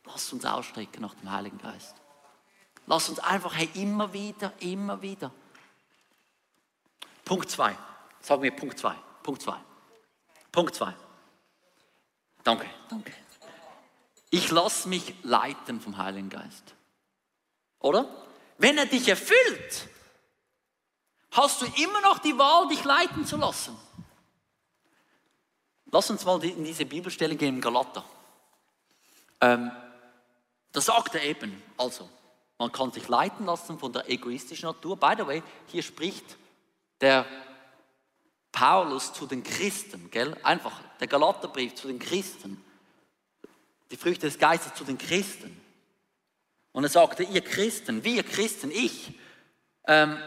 lass 0.05 0.33
uns 0.33 0.45
ausstrecken 0.45 1.03
nach 1.03 1.15
dem 1.15 1.31
Heiligen 1.31 1.59
Geist. 1.59 1.95
Lass 2.87 3.09
uns 3.09 3.19
einfach, 3.21 3.55
hey, 3.57 3.69
immer 3.75 4.13
wieder, 4.13 4.53
immer 4.61 5.01
wieder. 5.01 5.31
Punkt 7.25 7.49
2. 7.51 7.77
Sag 8.21 8.41
mir 8.41 8.51
Punkt 8.51 8.79
2. 8.79 8.95
Punkt 9.23 9.43
2. 9.43 9.55
Punkt 10.51 10.75
2. 10.75 10.95
Danke, 12.43 12.67
danke. 12.89 13.13
Ich 14.31 14.51
lasse 14.51 14.89
mich 14.89 15.15
leiten 15.23 15.81
vom 15.81 15.97
Heiligen 15.99 16.31
Geist. 16.31 16.75
Oder? 17.81 18.09
Wenn 18.59 18.79
er 18.79 18.87
dich 18.87 19.09
erfüllt, 19.09 19.89
hast 21.33 21.63
du 21.63 21.67
immer 21.83 22.01
noch 22.01 22.19
die 22.19 22.37
Wahl, 22.37 22.69
dich 22.69 22.85
leiten 22.85 23.25
zu 23.25 23.37
lassen. 23.37 23.77
Lass 25.93 26.11
uns 26.11 26.25
mal 26.25 26.43
in 26.45 26.65
diese 26.65 26.85
Bibelstelle 26.85 27.37
gehen, 27.37 27.57
in 27.57 27.61
Galater. 27.61 28.05
Ähm, 29.41 29.73
da 30.73 30.81
sagt 30.81 31.15
er 31.15 31.23
eben, 31.25 31.63
also, 31.77 32.09
man 32.59 32.71
kann 32.71 32.93
sich 32.93 33.09
leiten 33.09 33.47
lassen 33.47 33.79
von 33.79 33.93
der 33.93 34.09
egoistischen 34.09 34.67
Natur. 34.67 34.97
By 34.97 35.15
the 35.17 35.27
way, 35.27 35.43
hier 35.69 35.83
spricht 35.83 36.37
der 37.01 37.25
Paulus 38.53 39.13
zu 39.13 39.27
den 39.27 39.43
Christen, 39.43 40.11
gell? 40.11 40.37
Einfach 40.43 40.81
der 41.01 41.07
Galaterbrief 41.07 41.75
zu 41.75 41.89
den 41.89 41.99
Christen. 41.99 42.63
Die 43.91 43.97
Früchte 43.97 44.27
des 44.27 44.39
Geistes 44.39 44.75
zu 44.75 44.85
den 44.85 44.99
Christen. 44.99 45.59
Und 46.73 46.85
er 46.85 46.91
sagte, 46.91 47.23
ihr 47.23 47.41
Christen, 47.41 48.05
wir 48.05 48.23
Christen, 48.23 48.71
ich, 48.71 49.13
ähm, 49.87 50.19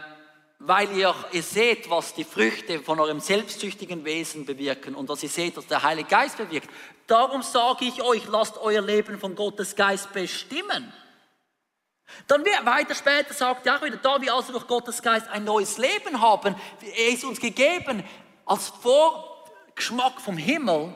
weil 0.66 0.90
ihr, 0.96 1.14
ihr 1.32 1.42
seht, 1.42 1.90
was 1.90 2.14
die 2.14 2.24
Früchte 2.24 2.80
von 2.80 2.98
eurem 2.98 3.20
selbstsüchtigen 3.20 4.04
Wesen 4.04 4.46
bewirken 4.46 4.94
und 4.94 5.08
was 5.10 5.22
ihr 5.22 5.28
seht, 5.28 5.56
was 5.58 5.66
der 5.66 5.82
Heilige 5.82 6.08
Geist 6.08 6.38
bewirkt. 6.38 6.70
Darum 7.06 7.42
sage 7.42 7.84
ich 7.84 8.02
euch, 8.02 8.26
lasst 8.28 8.56
euer 8.56 8.80
Leben 8.80 9.18
von 9.18 9.34
Gottes 9.34 9.76
Geist 9.76 10.12
bestimmen. 10.14 10.90
Dann 12.28 12.44
weiter 12.62 12.94
später 12.94 13.34
sagt 13.34 13.66
er 13.66 13.76
auch 13.76 13.82
wieder, 13.82 13.98
da 13.98 14.20
wir 14.20 14.32
also 14.32 14.52
durch 14.52 14.66
Gottes 14.66 15.02
Geist 15.02 15.28
ein 15.28 15.44
neues 15.44 15.76
Leben 15.76 16.20
haben, 16.20 16.54
er 16.80 17.08
ist 17.08 17.24
uns 17.24 17.40
gegeben 17.40 18.02
als 18.46 18.68
Vorgeschmack 18.68 20.18
vom 20.20 20.38
Himmel, 20.38 20.94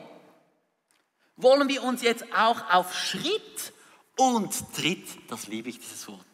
wollen 1.35 1.69
wir 1.69 1.83
uns 1.83 2.01
jetzt 2.01 2.25
auch 2.35 2.69
auf 2.71 2.95
Schritt 2.95 3.73
und 4.17 4.51
Tritt, 4.75 5.07
das 5.29 5.47
liebe 5.47 5.69
ich 5.69 5.79
dieses 5.79 6.07
Wort, 6.07 6.25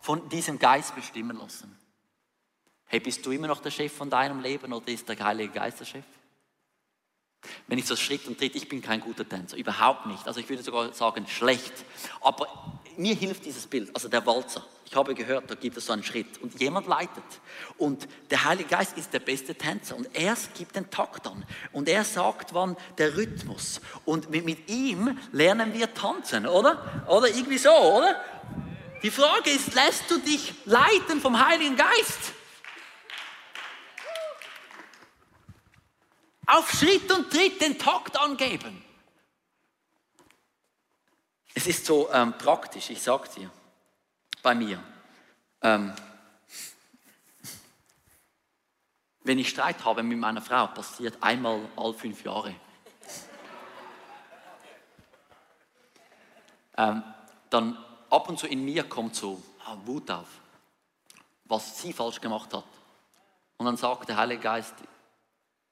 von 0.00 0.28
diesem 0.28 0.58
Geist 0.58 0.94
bestimmen 0.94 1.38
lassen. 1.38 1.80
Hey, 2.92 2.98
bist 2.98 3.24
du 3.24 3.30
immer 3.30 3.46
noch 3.46 3.60
der 3.60 3.70
Chef 3.70 3.92
von 3.92 4.10
deinem 4.10 4.40
Leben 4.40 4.72
oder 4.72 4.88
ist 4.88 5.08
der 5.08 5.16
Heilige 5.20 5.52
Geist 5.52 5.78
der 5.78 5.84
Chef? 5.84 6.04
Wenn 7.68 7.78
ich 7.78 7.86
so 7.86 7.94
Schritt 7.94 8.26
und 8.26 8.36
Tritt, 8.36 8.56
ich 8.56 8.68
bin 8.68 8.82
kein 8.82 9.00
guter 9.00 9.26
Tänzer, 9.28 9.56
überhaupt 9.56 10.06
nicht. 10.06 10.26
Also 10.26 10.40
ich 10.40 10.48
würde 10.48 10.64
sogar 10.64 10.92
sagen, 10.92 11.24
schlecht. 11.28 11.72
Aber 12.20 12.48
mir 12.96 13.14
hilft 13.14 13.44
dieses 13.44 13.68
Bild, 13.68 13.94
also 13.94 14.08
der 14.08 14.26
Walzer. 14.26 14.66
Ich 14.86 14.96
habe 14.96 15.14
gehört, 15.14 15.48
da 15.48 15.54
gibt 15.54 15.76
es 15.76 15.86
so 15.86 15.92
einen 15.92 16.02
Schritt 16.02 16.42
und 16.42 16.60
jemand 16.60 16.88
leitet. 16.88 17.22
Und 17.78 18.08
der 18.28 18.42
Heilige 18.44 18.70
Geist 18.70 18.98
ist 18.98 19.12
der 19.12 19.20
beste 19.20 19.54
Tänzer 19.54 19.96
und 19.96 20.08
er 20.12 20.36
gibt 20.58 20.74
den 20.74 20.90
Takt 20.90 21.28
an. 21.28 21.46
Und 21.70 21.88
er 21.88 22.02
sagt, 22.02 22.54
wann 22.54 22.76
der 22.98 23.16
Rhythmus. 23.16 23.80
Und 24.04 24.30
mit, 24.30 24.44
mit 24.44 24.68
ihm 24.68 25.16
lernen 25.30 25.74
wir 25.74 25.94
tanzen, 25.94 26.44
oder? 26.44 27.06
Oder 27.08 27.28
irgendwie 27.28 27.58
so, 27.58 27.70
oder? 27.70 28.20
Die 29.04 29.12
Frage 29.12 29.50
ist, 29.50 29.74
lässt 29.74 30.10
du 30.10 30.18
dich 30.18 30.54
leiten 30.64 31.20
vom 31.20 31.38
Heiligen 31.38 31.76
Geist? 31.76 32.32
Auf 36.50 36.70
Schritt 36.70 37.10
und 37.12 37.30
Tritt 37.30 37.60
den 37.60 37.78
Takt 37.78 38.18
angeben. 38.18 38.84
Es 41.54 41.66
ist 41.66 41.84
so 41.84 42.10
ähm, 42.12 42.36
praktisch, 42.38 42.90
ich 42.90 43.02
sage 43.02 43.28
dir, 43.36 43.50
bei 44.42 44.54
mir. 44.54 44.82
Ähm, 45.62 45.92
wenn 49.22 49.38
ich 49.38 49.48
Streit 49.50 49.84
habe 49.84 50.02
mit 50.02 50.18
meiner 50.18 50.42
Frau, 50.42 50.66
passiert 50.68 51.18
einmal 51.20 51.60
all 51.76 51.92
fünf 51.94 52.24
Jahre. 52.24 52.54
ähm, 56.80 57.02
dann 57.50 57.76
ab 58.08 58.28
und 58.28 58.38
zu 58.38 58.46
in 58.46 58.64
mir 58.64 58.84
kommt 58.84 59.14
so 59.14 59.42
ah, 59.66 59.76
Wut 59.84 60.10
auf, 60.10 60.28
was 61.44 61.80
sie 61.80 61.92
falsch 61.92 62.20
gemacht 62.20 62.52
hat. 62.54 62.64
Und 63.58 63.66
dann 63.66 63.76
sagt 63.76 64.08
der 64.08 64.16
Heilige 64.16 64.42
Geist, 64.42 64.74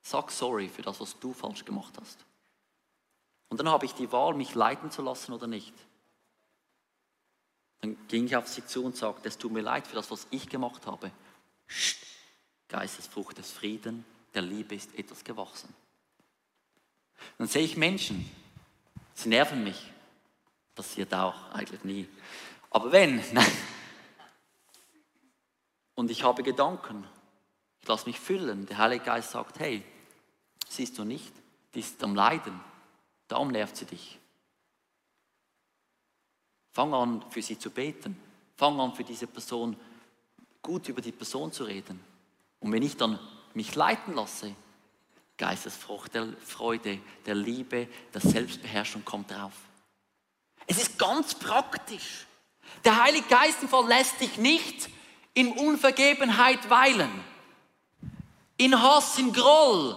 Sag 0.08 0.30
sorry 0.30 0.70
für 0.70 0.80
das, 0.80 1.00
was 1.00 1.18
du 1.18 1.34
falsch 1.34 1.66
gemacht 1.66 1.92
hast. 2.00 2.24
Und 3.50 3.60
dann 3.60 3.68
habe 3.68 3.84
ich 3.84 3.92
die 3.92 4.10
Wahl, 4.10 4.32
mich 4.32 4.54
leiten 4.54 4.90
zu 4.90 5.02
lassen 5.02 5.34
oder 5.34 5.46
nicht. 5.46 5.74
Dann 7.82 7.94
ging 8.08 8.24
ich 8.24 8.34
auf 8.34 8.48
sie 8.48 8.64
zu 8.64 8.82
und 8.86 8.96
sagte, 8.96 9.28
es 9.28 9.36
tut 9.36 9.52
mir 9.52 9.60
leid 9.60 9.86
für 9.86 9.96
das, 9.96 10.10
was 10.10 10.26
ich 10.30 10.48
gemacht 10.48 10.86
habe. 10.86 11.10
Psst, 11.66 11.98
Geistesfrucht 12.68 13.36
des 13.36 13.50
Frieden, 13.50 14.06
der 14.32 14.40
Liebe 14.40 14.74
ist 14.74 14.98
etwas 14.98 15.24
gewachsen. 15.24 15.74
Dann 17.36 17.46
sehe 17.46 17.64
ich 17.64 17.76
Menschen, 17.76 18.30
sie 19.12 19.28
nerven 19.28 19.62
mich. 19.62 19.92
Passiert 20.74 21.12
auch 21.12 21.52
eigentlich 21.52 21.84
nie. 21.84 22.08
Aber 22.70 22.92
wenn, 22.92 23.22
nein. 23.34 23.52
Und 25.94 26.10
ich 26.10 26.24
habe 26.24 26.42
Gedanken 26.42 27.06
ich 27.80 27.88
lasse 27.88 28.06
mich 28.06 28.20
füllen. 28.20 28.66
Der 28.66 28.78
Heilige 28.78 29.04
Geist 29.04 29.30
sagt, 29.30 29.60
hey, 29.60 29.82
siehst 30.68 30.98
du 30.98 31.04
nicht, 31.04 31.32
die 31.74 31.80
ist 31.80 32.02
am 32.02 32.14
Leiden. 32.14 32.58
Darum 33.26 33.48
nervt 33.48 33.76
sie 33.76 33.84
dich. 33.84 34.18
Fang 36.72 36.94
an, 36.94 37.24
für 37.30 37.42
sie 37.42 37.58
zu 37.58 37.70
beten. 37.70 38.16
Fang 38.56 38.78
an, 38.80 38.94
für 38.94 39.04
diese 39.04 39.26
Person 39.26 39.76
gut 40.62 40.88
über 40.88 41.00
die 41.00 41.12
Person 41.12 41.52
zu 41.52 41.64
reden. 41.64 42.00
Und 42.60 42.72
wenn 42.72 42.82
ich 42.82 42.96
dann 42.96 43.18
mich 43.54 43.74
leiten 43.74 44.14
lasse, 44.14 44.54
Geistesfrucht 45.36 46.14
der 46.14 46.32
Freude, 46.44 46.98
der 47.26 47.34
Liebe, 47.34 47.88
der 48.12 48.20
Selbstbeherrschung 48.20 49.04
kommt 49.04 49.30
drauf. 49.30 49.52
Es 50.66 50.78
ist 50.78 50.98
ganz 50.98 51.34
praktisch. 51.34 52.26
Der 52.84 53.02
Heilige 53.02 53.28
Geist 53.28 53.58
verlässt 53.60 54.20
dich 54.20 54.36
nicht 54.36 54.90
in 55.34 55.52
Unvergebenheit 55.52 56.68
weilen 56.68 57.10
in 58.58 58.82
Hass, 58.82 59.18
in 59.18 59.32
Groll. 59.32 59.96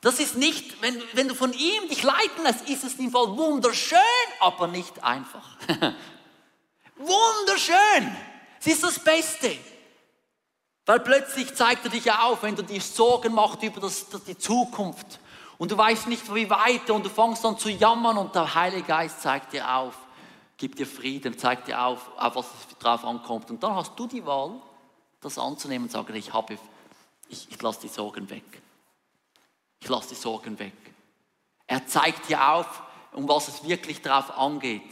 Das 0.00 0.18
ist 0.18 0.36
nicht, 0.36 0.80
wenn, 0.80 1.00
wenn 1.12 1.28
du 1.28 1.34
von 1.34 1.52
ihm 1.52 1.88
dich 1.88 2.02
leiten 2.02 2.42
lässt, 2.42 2.68
ist 2.68 2.84
es 2.84 2.94
im 2.94 3.10
Fall 3.10 3.36
wunderschön, 3.36 3.98
aber 4.40 4.66
nicht 4.66 5.02
einfach. 5.04 5.56
wunderschön! 6.96 8.16
Es 8.58 8.66
ist 8.66 8.82
das 8.82 8.98
Beste. 8.98 9.56
Weil 10.86 11.00
plötzlich 11.00 11.54
zeigt 11.54 11.84
er 11.84 11.90
dich 11.90 12.10
auf, 12.10 12.42
wenn 12.42 12.56
du 12.56 12.62
dir 12.62 12.80
Sorgen 12.80 13.34
machst 13.34 13.62
über 13.62 13.80
das, 13.80 14.06
die 14.26 14.36
Zukunft 14.36 15.20
und 15.58 15.70
du 15.70 15.76
weißt 15.76 16.06
nicht, 16.08 16.34
wie 16.34 16.48
weiter 16.48 16.94
und 16.94 17.04
du 17.04 17.10
fängst 17.10 17.44
an 17.44 17.58
zu 17.58 17.68
jammern 17.68 18.16
und 18.16 18.34
der 18.34 18.54
Heilige 18.54 18.84
Geist 18.84 19.20
zeigt 19.20 19.52
dir 19.52 19.76
auf, 19.76 19.94
gibt 20.56 20.78
dir 20.78 20.86
Frieden, 20.86 21.38
zeigt 21.38 21.68
dir 21.68 21.82
auf, 21.82 22.10
auf 22.16 22.34
was 22.34 22.46
es 22.46 22.78
drauf 22.78 23.04
ankommt. 23.04 23.50
Und 23.50 23.62
dann 23.62 23.74
hast 23.74 23.98
du 23.98 24.06
die 24.06 24.24
Wahl, 24.24 24.52
das 25.20 25.38
anzunehmen 25.38 25.84
und 25.84 25.92
sagen, 25.92 26.14
ich 26.14 26.30
ich, 27.28 27.48
ich 27.50 27.62
lasse 27.62 27.82
die 27.82 27.88
Sorgen 27.88 28.28
weg. 28.30 28.62
Ich 29.80 29.88
lasse 29.88 30.10
die 30.10 30.14
Sorgen 30.14 30.58
weg. 30.58 30.72
Er 31.66 31.86
zeigt 31.86 32.28
dir 32.28 32.52
auf, 32.52 32.82
um 33.12 33.28
was 33.28 33.48
es 33.48 33.66
wirklich 33.66 34.02
darauf 34.02 34.36
angeht. 34.36 34.82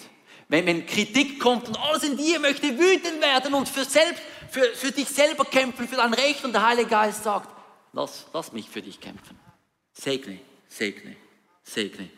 Wenn, 0.49 0.67
wenn 0.67 0.87
Kritik 0.87 1.39
kommt 1.41 1.69
und 1.69 1.79
alles 1.79 2.05
in 2.05 2.17
dir 2.17 2.41
möchte 2.41 2.79
wütend 2.79 3.21
werden 3.21 3.53
und 3.53 3.69
für, 3.69 3.85
selbst, 3.85 4.23
für, 4.51 4.65
für 4.75 4.91
dich 4.91 5.09
selber 5.09 5.45
kämpfen, 5.45 5.87
für 5.87 5.97
dein 5.97 6.15
Recht 6.15 6.45
und 6.45 6.53
der 6.53 6.67
Heilige 6.67 6.89
Geist 6.89 7.25
sagt, 7.25 7.51
lass, 7.93 8.27
lass 8.33 8.53
mich 8.53 8.69
für 8.71 8.81
dich 8.81 8.99
kämpfen. 8.99 9.39
Segne, 9.93 10.41
segne, 10.69 11.17
segne. 11.63 12.09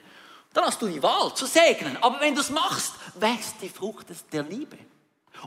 Dann 0.53 0.65
hast 0.65 0.81
du 0.83 0.87
die 0.87 1.03
Wahl 1.03 1.35
zu 1.35 1.47
segnen. 1.47 1.97
Aber 2.01 2.21
wenn 2.21 2.35
du 2.35 2.41
es 2.41 2.51
machst, 2.51 2.95
wächst 3.15 3.57
die 3.63 3.69
Frucht 3.69 4.07
der 4.33 4.43
Liebe. 4.45 4.79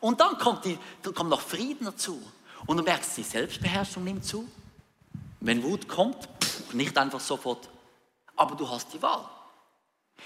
Und 0.02 0.20
dann 0.20 0.38
kommt, 0.38 0.66
die, 0.66 0.78
dann 1.02 1.14
kommt 1.14 1.30
noch 1.30 1.42
Frieden 1.42 1.86
dazu. 1.86 2.22
Und 2.66 2.78
du 2.78 2.84
merkst, 2.84 3.18
die 3.18 3.24
Selbstbeherrschung 3.24 4.04
nimmt 4.04 4.26
zu. 4.26 4.50
Wenn 5.40 5.62
Wut 5.64 5.88
kommt, 5.88 6.30
nicht 6.74 6.98
einfach 6.98 7.20
sofort, 7.20 7.70
aber 8.36 8.56
du 8.56 8.70
hast 8.70 8.94
die 8.94 9.02
Wahl. 9.02 9.28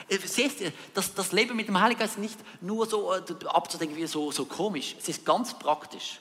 Äh, 0.09 0.17
siehst 0.19 0.61
du, 0.61 0.71
das, 0.93 1.13
das 1.13 1.31
Leben 1.31 1.55
mit 1.55 1.67
dem 1.67 1.79
Heiligen 1.79 1.99
Geist 1.99 2.15
ist 2.15 2.19
nicht 2.19 2.39
nur 2.61 2.85
so 2.85 3.13
äh, 3.13 3.21
abzudenken 3.47 3.95
wie 3.95 4.07
so, 4.07 4.31
so 4.31 4.45
komisch. 4.45 4.95
Es 4.97 5.09
ist 5.09 5.25
ganz 5.25 5.57
praktisch. 5.57 6.19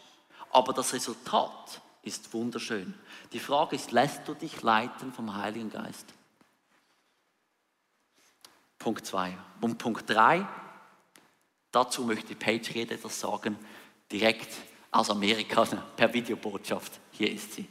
Aber 0.50 0.72
das 0.72 0.92
Resultat 0.92 1.80
ist 2.02 2.32
wunderschön. 2.32 2.94
Die 3.32 3.40
Frage 3.40 3.76
ist, 3.76 3.92
lässt 3.92 4.26
du 4.26 4.34
dich 4.34 4.62
leiten 4.62 5.12
vom 5.12 5.34
Heiligen 5.34 5.70
Geist? 5.70 6.06
Punkt 8.78 9.04
2. 9.04 9.36
Und 9.60 9.78
Punkt 9.78 10.08
3, 10.08 10.46
dazu 11.72 12.04
möchte 12.04 12.34
Patriot 12.34 12.90
etwas 12.92 13.18
sagen, 13.18 13.58
direkt 14.10 14.54
aus 14.90 15.10
Amerika 15.10 15.64
per 15.96 16.12
Videobotschaft. 16.12 17.00
Hier 17.10 17.32
ist 17.32 17.54
sie. 17.54 17.68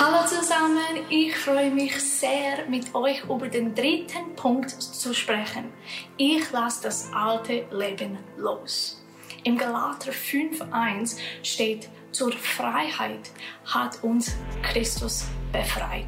Hallo 0.00 0.26
zusammen, 0.26 1.06
ich 1.08 1.36
freue 1.36 1.70
mich 1.70 1.98
sehr, 2.00 2.66
mit 2.68 2.94
euch 2.94 3.22
über 3.24 3.48
den 3.48 3.74
dritten 3.74 4.34
Punkt 4.34 4.70
zu 4.70 5.14
sprechen. 5.14 5.72
Ich 6.16 6.50
lasse 6.50 6.82
das 6.82 7.10
alte 7.14 7.64
Leben 7.70 8.18
los. 8.36 9.02
Im 9.44 9.56
Galater 9.56 10.10
5.1 10.10 11.16
steht, 11.42 11.88
zur 12.10 12.32
Freiheit 12.32 13.30
hat 13.66 14.02
uns 14.02 14.34
Christus 14.62 15.26
befreit. 15.52 16.06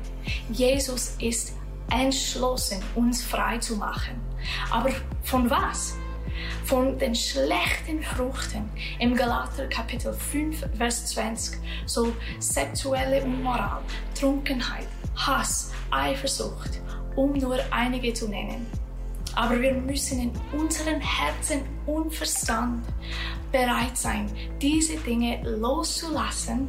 Jesus 0.50 1.16
ist 1.20 1.54
entschlossen, 1.90 2.82
uns 2.96 3.22
frei 3.22 3.58
zu 3.58 3.76
machen. 3.76 4.20
Aber 4.70 4.90
von 5.22 5.48
was? 5.48 5.96
Von 6.64 6.98
den 6.98 7.14
schlechten 7.14 8.02
Fruchten 8.02 8.68
im 8.98 9.14
Galater 9.14 9.66
Kapitel 9.66 10.12
5, 10.12 10.64
Vers 10.76 11.06
20, 11.06 11.58
so 11.86 12.12
sexuelle 12.38 13.22
Unmoral, 13.22 13.82
Trunkenheit, 14.18 14.88
Hass, 15.14 15.72
Eifersucht, 15.90 16.80
um 17.14 17.32
nur 17.32 17.58
einige 17.70 18.12
zu 18.12 18.28
nennen. 18.28 18.66
Aber 19.36 19.60
wir 19.60 19.74
müssen 19.74 20.18
in 20.20 20.32
unseren 20.58 21.00
Herzen 21.00 21.60
und 21.86 22.12
Verstand 22.12 22.84
bereit 23.52 23.96
sein, 23.96 24.30
diese 24.60 24.96
Dinge 24.96 25.40
loszulassen. 25.44 26.68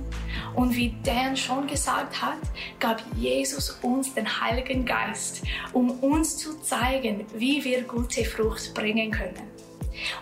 Und 0.53 0.75
wie 0.75 0.95
Dan 1.03 1.35
schon 1.35 1.65
gesagt 1.65 2.21
hat, 2.21 2.37
gab 2.79 3.01
Jesus 3.15 3.71
uns 3.81 4.13
den 4.13 4.27
Heiligen 4.27 4.85
Geist, 4.85 5.43
um 5.73 5.91
uns 5.99 6.37
zu 6.37 6.59
zeigen, 6.61 7.25
wie 7.35 7.63
wir 7.63 7.83
gute 7.83 8.23
Frucht 8.25 8.73
bringen 8.73 9.11
können. 9.11 9.57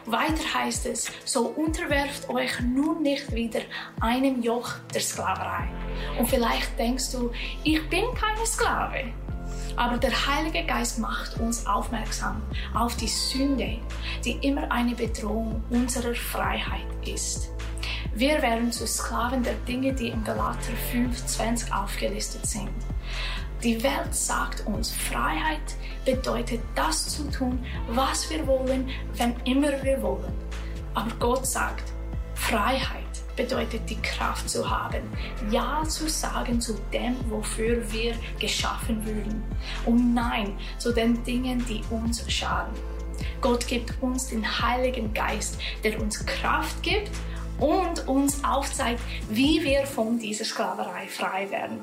Weiter 0.06 0.54
heißt 0.54 0.86
es, 0.86 1.12
so 1.26 1.48
unterwerft 1.48 2.30
euch 2.30 2.60
nun 2.62 3.02
nicht 3.02 3.34
wieder 3.34 3.60
einem 4.00 4.42
Joch 4.42 4.76
der 4.94 5.02
Sklaverei. 5.02 5.68
Und 6.18 6.30
vielleicht 6.30 6.78
denkst 6.80 7.12
du, 7.12 7.32
ich 7.64 7.88
bin 7.90 8.06
keine 8.14 8.46
Sklave. 8.46 9.14
Aber 9.76 9.98
der 9.98 10.12
Heilige 10.28 10.64
Geist 10.66 11.00
macht 11.00 11.38
uns 11.40 11.66
aufmerksam 11.66 12.42
auf 12.74 12.96
die 12.96 13.08
Sünde, 13.08 13.80
die 14.24 14.38
immer 14.48 14.72
eine 14.72 14.96
Bedrohung 14.96 15.64
unserer 15.70 16.16
Freiheit 16.16 16.88
ist. 17.06 17.50
Wir 18.14 18.42
werden 18.42 18.72
zu 18.72 18.88
Sklaven 18.88 19.44
der 19.44 19.56
Dinge, 19.68 19.94
die 19.94 20.10
im 20.10 20.24
Galater 20.24 20.72
5,20 20.94 21.72
aufgelistet 21.72 22.46
sind. 22.46 22.70
Die 23.64 23.82
Welt 23.84 24.14
sagt 24.14 24.66
uns, 24.68 24.92
Freiheit 24.92 25.76
bedeutet 26.06 26.62
das 26.76 27.10
zu 27.10 27.30
tun, 27.30 27.66
was 27.90 28.30
wir 28.30 28.46
wollen, 28.48 28.90
wenn 29.16 29.36
immer 29.44 29.72
wir 29.84 30.02
wollen. 30.02 30.34
Aber 30.94 31.12
Gott 31.20 31.46
sagt, 31.46 31.92
Freiheit 32.36 33.05
bedeutet 33.36 33.90
die 33.90 34.02
Kraft 34.02 34.50
zu 34.50 34.70
haben, 34.70 35.02
Ja 35.52 35.84
zu 35.88 36.10
sagen 36.10 36.60
zu 36.62 36.74
dem, 36.94 37.16
wofür 37.30 37.82
wir 37.92 38.16
geschaffen 38.40 39.06
wurden 39.06 39.44
und 39.86 40.14
Nein 40.14 40.58
zu 40.78 40.92
den 40.92 41.24
Dingen, 41.24 41.66
die 41.68 41.82
uns 41.90 42.24
schaden. 42.32 42.74
Gott 43.42 43.68
gibt 43.68 43.94
uns 44.02 44.28
den 44.28 44.46
Heiligen 44.62 45.14
Geist, 45.14 45.60
der 45.84 46.00
uns 46.02 46.26
Kraft 46.26 46.82
gibt 46.84 47.12
und 47.60 48.08
uns 48.08 48.44
aufzeigt, 48.44 49.02
wie 49.30 49.64
wir 49.64 49.86
von 49.86 50.20
dieser 50.20 50.46
Sklaverei 50.46 51.08
frei 51.08 51.50
werden. 51.52 51.80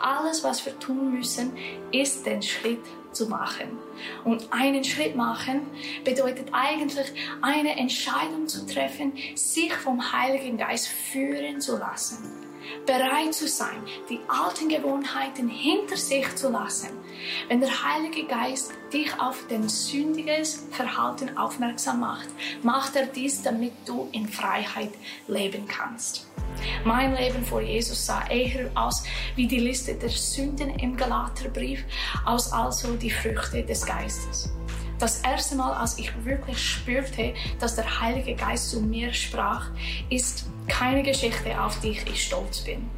Alles, 0.00 0.44
was 0.44 0.64
wir 0.64 0.78
tun 0.78 1.18
müssen, 1.18 1.52
ist 1.92 2.24
den 2.26 2.42
Schritt 2.42 2.80
zu 3.12 3.26
machen. 3.26 3.78
Und 4.24 4.52
einen 4.52 4.84
Schritt 4.84 5.16
machen 5.16 5.62
bedeutet 6.04 6.48
eigentlich 6.52 7.12
eine 7.40 7.76
Entscheidung 7.76 8.48
zu 8.48 8.66
treffen, 8.66 9.12
sich 9.34 9.72
vom 9.72 10.12
Heiligen 10.12 10.56
Geist 10.56 10.88
führen 10.88 11.60
zu 11.60 11.78
lassen. 11.78 12.51
Bereit 12.86 13.34
zu 13.34 13.48
sein, 13.48 13.82
die 14.08 14.20
alten 14.28 14.68
Gewohnheiten 14.68 15.48
hinter 15.48 15.96
sich 15.96 16.34
zu 16.36 16.50
lassen. 16.50 16.90
Wenn 17.48 17.60
der 17.60 17.70
Heilige 17.70 18.24
Geist 18.26 18.72
dich 18.92 19.10
auf 19.20 19.44
dein 19.48 19.68
sündiges 19.68 20.66
Verhalten 20.70 21.36
aufmerksam 21.36 22.00
macht, 22.00 22.28
macht 22.62 22.96
er 22.96 23.06
dies, 23.06 23.42
damit 23.42 23.72
du 23.86 24.08
in 24.12 24.28
Freiheit 24.28 24.92
leben 25.28 25.66
kannst. 25.66 26.26
Mein 26.84 27.14
Leben 27.14 27.44
vor 27.44 27.60
Jesus 27.60 28.06
sah 28.06 28.26
eher 28.28 28.70
aus 28.74 29.04
wie 29.36 29.46
die 29.46 29.60
Liste 29.60 29.94
der 29.94 30.10
Sünden 30.10 30.70
im 30.78 30.96
Galaterbrief, 30.96 31.84
als 32.24 32.52
also 32.52 32.94
die 32.94 33.10
Früchte 33.10 33.62
des 33.62 33.84
Geistes. 33.84 34.50
Das 34.98 35.20
erste 35.22 35.56
Mal, 35.56 35.72
als 35.72 35.98
ich 35.98 36.12
wirklich 36.24 36.58
spürte, 36.58 37.34
dass 37.58 37.74
der 37.74 38.00
Heilige 38.00 38.36
Geist 38.36 38.70
zu 38.70 38.80
mir 38.80 39.12
sprach, 39.12 39.70
ist 40.10 40.44
keine 40.68 41.02
Geschichte, 41.02 41.60
auf 41.60 41.80
die 41.80 41.90
ich 41.90 42.24
stolz 42.24 42.60
bin. 42.60 42.88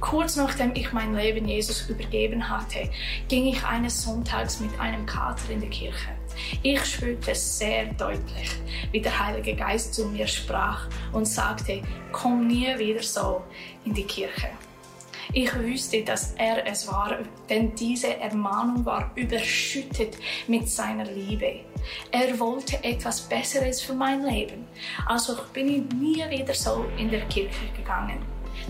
Kurz 0.00 0.36
nachdem 0.36 0.74
ich 0.74 0.92
mein 0.92 1.14
Leben 1.14 1.48
Jesus 1.48 1.88
übergeben 1.88 2.48
hatte, 2.50 2.90
ging 3.28 3.46
ich 3.46 3.64
eines 3.64 4.02
Sonntags 4.02 4.60
mit 4.60 4.78
einem 4.78 5.06
Kater 5.06 5.50
in 5.50 5.62
die 5.62 5.68
Kirche. 5.68 6.10
Ich 6.62 6.84
spürte 6.84 7.34
sehr 7.34 7.86
deutlich, 7.94 8.50
wie 8.92 9.00
der 9.00 9.18
Heilige 9.18 9.54
Geist 9.54 9.94
zu 9.94 10.06
mir 10.06 10.26
sprach 10.26 10.88
und 11.12 11.26
sagte, 11.26 11.80
komm 12.12 12.48
nie 12.48 12.78
wieder 12.78 13.02
so 13.02 13.42
in 13.86 13.94
die 13.94 14.04
Kirche. 14.04 14.50
Ich 15.34 15.52
wüsste, 15.54 16.02
dass 16.02 16.34
er 16.38 16.66
es 16.66 16.86
war, 16.86 17.18
denn 17.50 17.74
diese 17.74 18.16
Ermahnung 18.18 18.84
war 18.84 19.10
überschüttet 19.16 20.16
mit 20.46 20.68
seiner 20.68 21.04
Liebe. 21.04 21.60
Er 22.12 22.38
wollte 22.38 22.82
etwas 22.84 23.22
Besseres 23.22 23.82
für 23.82 23.94
mein 23.94 24.24
Leben. 24.24 24.66
Also 25.06 25.36
bin 25.52 25.68
ich 25.68 25.98
nie 25.98 26.24
wieder 26.30 26.54
so 26.54 26.86
in 26.96 27.10
der 27.10 27.22
Kirche 27.26 27.66
gegangen. 27.76 28.18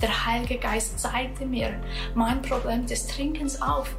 Der 0.00 0.27
Heilige 0.27 0.57
Geist 0.57 0.98
zeigte 0.98 1.44
mir 1.44 1.79
mein 2.14 2.40
Problem 2.42 2.87
des 2.87 3.07
Trinkens 3.07 3.61
auf 3.61 3.94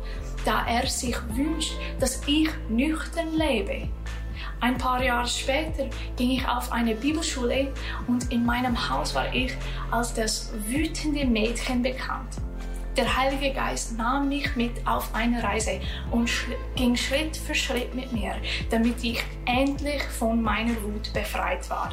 da 0.46 0.66
er 0.68 0.88
sich 0.88 1.18
wünscht, 1.34 1.74
dass 2.00 2.22
ich 2.28 2.50
nüchtern 2.70 3.36
lebe. 3.36 3.90
Ein 4.62 4.78
paar 4.78 5.04
Jahre 5.04 5.28
später 5.28 5.90
ging 6.16 6.32
ich 6.32 6.48
auf 6.48 6.72
eine 6.72 6.96
Bibelschule 6.96 7.74
und 8.08 8.32
in 8.32 8.46
meinem 8.46 8.90
Haus 8.90 9.14
war 9.14 9.34
ich 9.34 9.54
als 9.92 10.14
das 10.14 10.52
wütende 10.68 11.26
Mädchen 11.26 11.82
bekannt. 11.82 12.38
Der 12.98 13.18
Heilige 13.18 13.52
Geist 13.54 13.98
nahm 13.98 14.30
mich 14.30 14.56
mit 14.56 14.72
auf 14.88 15.14
eine 15.14 15.44
Reise 15.44 15.82
und 16.12 16.30
ging 16.78 16.96
Schritt 16.96 17.36
für 17.36 17.54
Schritt 17.54 17.94
mit 17.94 18.14
mir, 18.14 18.36
damit 18.70 19.04
ich 19.04 19.22
endlich 19.46 20.02
von 20.04 20.42
meiner 20.42 20.82
Wut 20.82 21.12
befreit 21.12 21.70
war. 21.70 21.92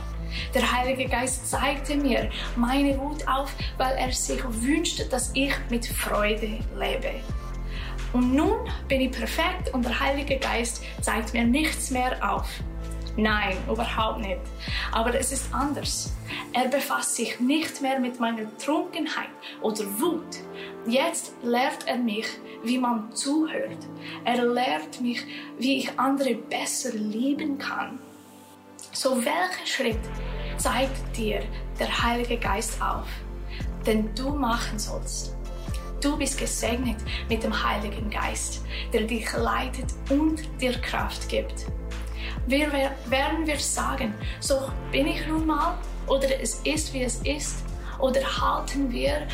Der 0.54 0.70
Heilige 0.70 1.06
Geist 1.06 1.50
zeigte 1.50 1.96
mir 1.96 2.30
meine 2.54 2.96
Wut 3.00 3.26
auf, 3.26 3.52
weil 3.78 3.96
er 3.96 4.12
sich 4.12 4.40
wünschte, 4.44 5.04
dass 5.06 5.32
ich 5.34 5.52
mit 5.70 5.86
Freude 5.86 6.60
lebe. 6.78 7.14
Und 8.12 8.32
nun 8.32 8.68
bin 8.86 9.00
ich 9.00 9.10
perfekt 9.10 9.74
und 9.74 9.84
der 9.84 9.98
Heilige 9.98 10.36
Geist 10.36 10.84
zeigt 11.00 11.34
mir 11.34 11.44
nichts 11.44 11.90
mehr 11.90 12.16
auf. 12.22 12.48
Nein, 13.16 13.58
überhaupt 13.68 14.20
nicht. 14.20 14.40
Aber 14.90 15.14
es 15.14 15.32
ist 15.32 15.52
anders. 15.52 16.12
Er 16.54 16.68
befasst 16.68 17.16
sich 17.16 17.38
nicht 17.40 17.82
mehr 17.82 18.00
mit 18.00 18.18
meiner 18.18 18.56
Trunkenheit 18.56 19.28
oder 19.60 19.84
Wut. 20.00 20.38
Jetzt 20.86 21.34
lehrt 21.42 21.86
er 21.86 21.98
mich, 21.98 22.26
wie 22.64 22.78
man 22.78 23.12
zuhört. 23.14 23.76
Er 24.24 24.44
lehrt 24.46 25.00
mich, 25.00 25.24
wie 25.58 25.78
ich 25.78 25.98
andere 25.98 26.34
besser 26.34 26.92
lieben 26.94 27.58
kann. 27.58 27.98
So 28.92 29.16
welchen 29.16 29.66
Schritt 29.66 30.00
zeigt 30.56 31.16
dir 31.16 31.42
der 31.78 32.02
Heilige 32.02 32.38
Geist 32.38 32.80
auf, 32.80 33.08
den 33.86 34.14
du 34.14 34.30
machen 34.30 34.78
sollst? 34.78 35.36
Du 36.00 36.16
bist 36.16 36.38
gesegnet 36.38 36.96
mit 37.28 37.44
dem 37.44 37.52
Heiligen 37.52 38.10
Geist, 38.10 38.62
der 38.92 39.02
dich 39.02 39.30
leitet 39.34 39.86
und 40.10 40.42
dir 40.60 40.72
Kraft 40.80 41.28
gibt. 41.28 41.66
Wir 42.46 42.72
werden 43.06 43.46
wir 43.46 43.58
sagen, 43.58 44.14
so 44.40 44.70
bin 44.90 45.06
ich 45.06 45.26
nun 45.26 45.46
mal 45.46 45.78
oder 46.06 46.28
es 46.40 46.60
ist 46.64 46.92
wie 46.92 47.02
es 47.02 47.16
ist 47.18 47.62
oder 47.98 48.20
halten 48.20 48.90
wir 48.90 49.26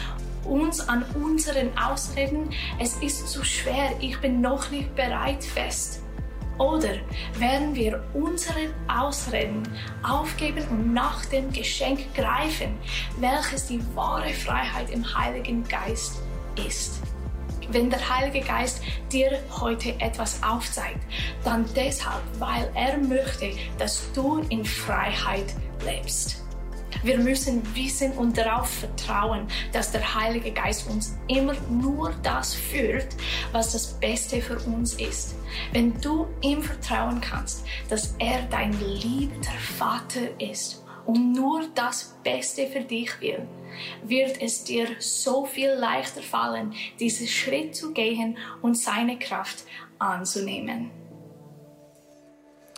uns 0.45 0.87
an 0.89 1.05
unseren 1.15 1.77
Ausreden, 1.77 2.51
es 2.79 2.97
ist 2.97 3.29
zu 3.29 3.45
schwer, 3.45 3.93
ich 4.01 4.19
bin 4.21 4.41
noch 4.41 4.71
nicht 4.71 4.95
bereit 4.95 5.43
fest. 5.43 6.03
Oder 6.59 6.95
werden 7.39 7.75
wir 7.75 8.03
unsere 8.15 8.75
Ausreden 8.89 9.63
aufgeben 10.03 10.67
und 10.71 10.93
nach 10.93 11.25
dem 11.27 11.53
Geschenk 11.53 12.13
greifen, 12.15 12.77
welches 13.19 13.69
die 13.69 13.81
wahre 13.95 14.31
Freiheit 14.31 14.91
im 14.91 15.05
Heiligen 15.17 15.63
Geist 15.69 16.19
ist. 16.67 17.01
Wenn 17.71 17.91
der 17.91 18.17
Heilige 18.17 18.41
Geist 18.47 18.83
dir 19.13 19.43
heute 19.61 20.01
etwas 20.01 20.43
aufzeigt, 20.43 21.01
dann 21.45 21.67
deshalb, 21.77 22.23
weil 22.39 22.71
er 22.75 22.97
möchte, 22.97 23.53
dass 23.79 24.11
du 24.13 24.39
in 24.49 24.65
Freiheit 24.65 25.55
lebst. 25.85 26.43
Wir 27.03 27.19
müssen 27.19 27.63
wissen 27.77 28.13
und 28.13 28.37
darauf 28.37 28.69
vertrauen, 28.69 29.47
dass 29.73 29.93
der 29.93 30.15
Heilige 30.15 30.51
Geist 30.51 30.89
uns 30.89 31.17
immer 31.29 31.55
nur 31.71 32.13
das 32.23 32.55
führt, 32.55 33.09
was 33.53 33.73
das 33.73 34.01
Beste 34.01 34.41
für 34.41 34.59
uns 34.61 34.95
ist. 34.95 35.37
Wenn 35.73 36.01
du 36.01 36.27
ihm 36.41 36.63
vertrauen 36.63 37.21
kannst, 37.21 37.65
dass 37.89 38.15
er 38.19 38.43
dein 38.51 38.73
liebender 38.81 39.51
Vater 39.79 40.41
ist 40.41 40.83
und 41.09 41.33
nur 41.33 41.67
das 41.75 42.15
Beste 42.23 42.67
für 42.67 42.83
dich 42.83 43.19
will, 43.23 43.49
wird 44.03 44.43
es 44.43 44.65
dir 44.65 44.89
so 45.01 45.47
viel 45.47 45.71
leichter 45.71 46.21
fallen, 46.21 46.75
diesen 47.01 47.27
Schritt 47.27 47.75
zu 47.75 47.95
gehen 47.95 48.37
und 48.61 48.77
seine 48.77 49.19
Kraft 49.19 49.65
anzunehmen. 49.99 50.91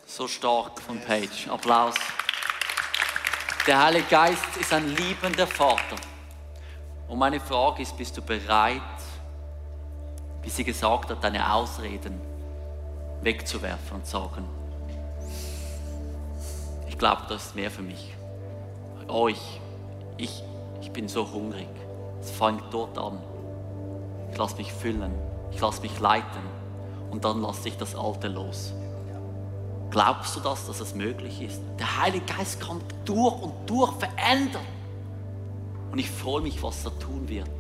So 0.07 0.29
stark 0.29 0.81
von 0.81 1.01
Page. 1.01 1.49
Applaus. 1.49 1.97
Der 3.67 3.83
Heilige 3.83 4.07
Geist 4.09 4.57
ist 4.61 4.73
ein 4.73 4.95
liebender 4.95 5.49
Vater. 5.49 5.97
Und 7.09 7.19
meine 7.19 7.41
Frage 7.41 7.83
ist, 7.83 7.97
bist 7.97 8.17
du 8.17 8.23
bereit, 8.23 8.81
wie 10.43 10.51
sie 10.51 10.63
gesagt 10.63 11.11
hat, 11.11 11.25
deine 11.25 11.53
Ausreden 11.53 12.21
wegzuwerfen 13.23 13.97
und 13.97 14.07
sagen, 14.07 14.49
glaube, 17.01 17.23
das 17.29 17.47
ist 17.47 17.57
mehr 17.57 17.71
für 17.71 17.83
mich. 17.83 18.15
Euch, 19.11 19.61
ich, 20.17 20.43
ich 20.81 20.91
bin 20.93 21.09
so 21.09 21.31
hungrig. 21.31 21.69
Es 22.21 22.31
fängt 22.31 22.63
dort 22.71 22.99
an. 22.99 23.19
Ich 24.31 24.39
lasse 24.39 24.57
mich 24.57 24.73
füllen, 24.73 25.13
ich 25.51 25.61
lasse 25.61 25.83
mich 25.83 25.99
leiten 25.99 26.43
und 27.11 27.25
dann 27.25 27.43
lasse 27.43 27.69
ich 27.69 27.77
das 27.77 27.95
Alte 27.95 28.29
los. 28.29 28.73
Glaubst 29.91 30.37
du 30.37 30.41
das, 30.41 30.67
dass 30.67 30.81
es 30.81 30.95
möglich 30.95 31.43
ist? 31.43 31.61
Der 31.79 32.03
Heilige 32.03 32.25
Geist 32.27 32.61
kann 32.61 32.81
durch 33.05 33.43
und 33.43 33.53
durch 33.69 33.93
verändern. 33.95 34.65
Und 35.91 35.99
ich 35.99 36.09
freue 36.09 36.43
mich, 36.43 36.63
was 36.63 36.85
er 36.85 36.97
tun 37.01 37.29
wird 37.29 37.51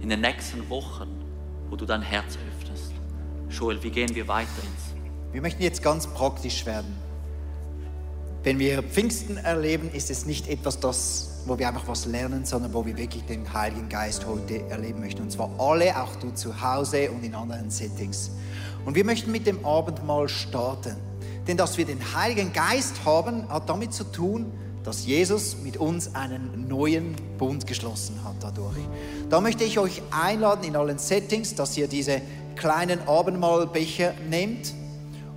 in 0.00 0.08
den 0.08 0.20
nächsten 0.20 0.68
Wochen, 0.70 1.08
wo 1.68 1.76
du 1.76 1.84
dein 1.84 2.02
Herz 2.02 2.38
öffnest. 2.48 2.92
Joel, 3.50 3.82
wie 3.82 3.90
gehen 3.90 4.14
wir 4.14 4.28
weiter 4.28 4.62
ins? 4.62 4.94
Wir 5.32 5.40
möchten 5.42 5.62
jetzt 5.62 5.82
ganz 5.82 6.06
praktisch 6.06 6.64
werden. 6.66 6.96
Wenn 8.44 8.58
wir 8.58 8.82
Pfingsten 8.82 9.36
erleben, 9.36 9.88
ist 9.92 10.10
es 10.10 10.26
nicht 10.26 10.48
etwas, 10.48 10.80
das, 10.80 11.42
wo 11.46 11.60
wir 11.60 11.68
einfach 11.68 11.86
was 11.86 12.06
lernen, 12.06 12.44
sondern 12.44 12.74
wo 12.74 12.84
wir 12.84 12.96
wirklich 12.96 13.24
den 13.24 13.52
Heiligen 13.52 13.88
Geist 13.88 14.26
heute 14.26 14.68
erleben 14.68 14.98
möchten. 14.98 15.22
Und 15.22 15.30
zwar 15.30 15.48
alle, 15.60 15.96
auch 16.02 16.16
du 16.16 16.32
zu 16.32 16.60
Hause 16.60 17.12
und 17.12 17.22
in 17.22 17.36
anderen 17.36 17.70
Settings. 17.70 18.32
Und 18.84 18.96
wir 18.96 19.04
möchten 19.04 19.30
mit 19.30 19.46
dem 19.46 19.64
Abendmahl 19.64 20.28
starten. 20.28 20.96
Denn 21.46 21.56
dass 21.56 21.78
wir 21.78 21.84
den 21.84 22.00
Heiligen 22.16 22.52
Geist 22.52 23.04
haben, 23.04 23.48
hat 23.48 23.68
damit 23.68 23.94
zu 23.94 24.02
tun, 24.02 24.52
dass 24.82 25.06
Jesus 25.06 25.58
mit 25.62 25.76
uns 25.76 26.16
einen 26.16 26.66
neuen 26.66 27.14
Bund 27.38 27.68
geschlossen 27.68 28.24
hat 28.24 28.34
dadurch. 28.40 28.76
Da 29.30 29.40
möchte 29.40 29.62
ich 29.62 29.78
euch 29.78 30.02
einladen 30.10 30.64
in 30.64 30.74
allen 30.74 30.98
Settings, 30.98 31.54
dass 31.54 31.76
ihr 31.76 31.86
diese 31.86 32.20
kleinen 32.56 33.06
Abendmahlbecher 33.06 34.14
nehmt. 34.28 34.74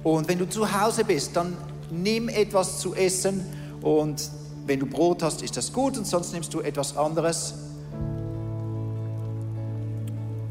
Und 0.04 0.28
wenn 0.28 0.40
du 0.40 0.50
zu 0.50 0.82
Hause 0.82 1.04
bist, 1.04 1.36
dann 1.36 1.56
nimm 2.04 2.30
etwas 2.30 2.80
zu 2.80 2.94
essen 2.94 3.46
und 3.82 4.30
wenn 4.66 4.80
du 4.80 4.88
Brot 4.88 5.22
hast, 5.22 5.42
ist 5.42 5.58
das 5.58 5.72
gut 5.72 5.98
und 5.98 6.08
sonst 6.08 6.34
nimmst 6.34 6.54
du 6.54 6.62
etwas 6.62 6.98
anderes. 6.98 7.54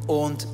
Und 0.07 0.47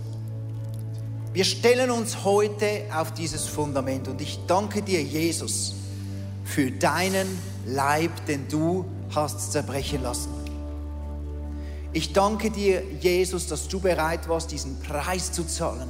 wir 1.33 1.45
stellen 1.45 1.91
uns 1.91 2.25
heute 2.25 2.83
auf 2.95 3.13
dieses 3.13 3.47
Fundament 3.47 4.09
und 4.09 4.21
ich 4.21 4.39
danke 4.47 4.83
dir, 4.83 5.03
Jesus, 5.03 5.75
für 6.45 6.71
deinen 6.71 7.39
Leib, 7.67 8.27
den 8.27 8.49
du 8.49 8.85
hast 9.15 9.53
zerbrechen 9.53 10.03
lassen. 10.03 10.31
Ich 11.93 12.13
danke 12.13 12.51
dir, 12.51 12.83
Jesus, 13.01 13.47
dass 13.49 13.69
du 13.69 13.81
bereit 13.81 14.29
warst, 14.29 14.53
diesen 14.53 14.81
Preis 14.81 15.33
zu 15.33 15.45
zahlen. 15.45 15.89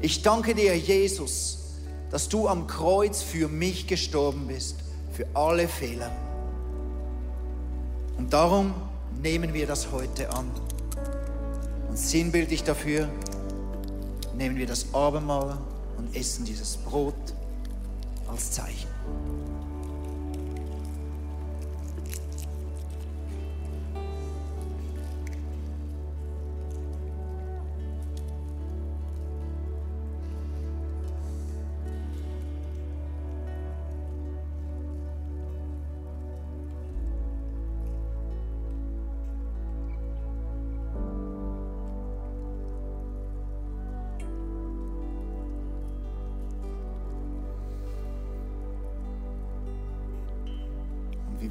Ich 0.00 0.22
danke 0.22 0.54
dir, 0.54 0.76
Jesus, 0.76 1.58
dass 2.16 2.30
du 2.30 2.48
am 2.48 2.66
Kreuz 2.66 3.20
für 3.20 3.46
mich 3.46 3.86
gestorben 3.86 4.46
bist, 4.46 4.76
für 5.12 5.26
alle 5.34 5.68
Fehler. 5.68 6.10
Und 8.16 8.32
darum 8.32 8.72
nehmen 9.20 9.52
wir 9.52 9.66
das 9.66 9.92
heute 9.92 10.32
an. 10.32 10.50
Und 11.90 11.98
sinnbildlich 11.98 12.64
dafür 12.64 13.06
nehmen 14.34 14.56
wir 14.56 14.66
das 14.66 14.94
Abendmahl 14.94 15.58
und 15.98 16.16
essen 16.16 16.46
dieses 16.46 16.78
Brot 16.78 17.12
als 18.26 18.50
Zeichen. 18.50 18.95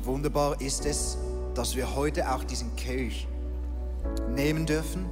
Wunderbar 0.06 0.60
ist 0.62 0.86
es, 0.86 1.18
dass 1.54 1.76
wir 1.76 1.96
heute 1.96 2.32
auch 2.32 2.44
diesen 2.44 2.76
Kelch 2.76 3.28
nehmen 4.30 4.65
dürfen 4.65 5.06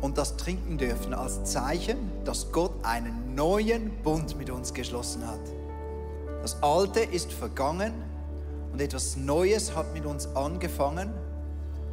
und 0.00 0.16
das 0.16 0.36
trinken 0.36 0.78
dürfen 0.78 1.12
als 1.12 1.44
Zeichen, 1.44 1.96
dass 2.24 2.52
Gott 2.52 2.72
einen 2.82 3.34
neuen 3.34 3.90
Bund 4.02 4.36
mit 4.38 4.50
uns 4.50 4.72
geschlossen 4.72 5.26
hat. 5.26 5.40
Das 6.42 6.62
Alte 6.62 7.00
ist 7.00 7.32
vergangen 7.32 7.92
und 8.72 8.80
etwas 8.80 9.16
Neues 9.16 9.74
hat 9.74 9.92
mit 9.92 10.06
uns 10.06 10.26
angefangen. 10.36 11.12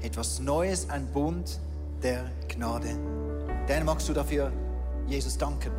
Etwas 0.01 0.39
Neues, 0.39 0.89
ein 0.89 1.07
Bund 1.07 1.59
der 2.03 2.29
Gnade. 2.47 2.95
Dan, 3.67 3.85
magst 3.85 4.07
du 4.07 4.13
dafür 4.13 4.51
Jesus 5.07 5.35
danken? 5.37 5.71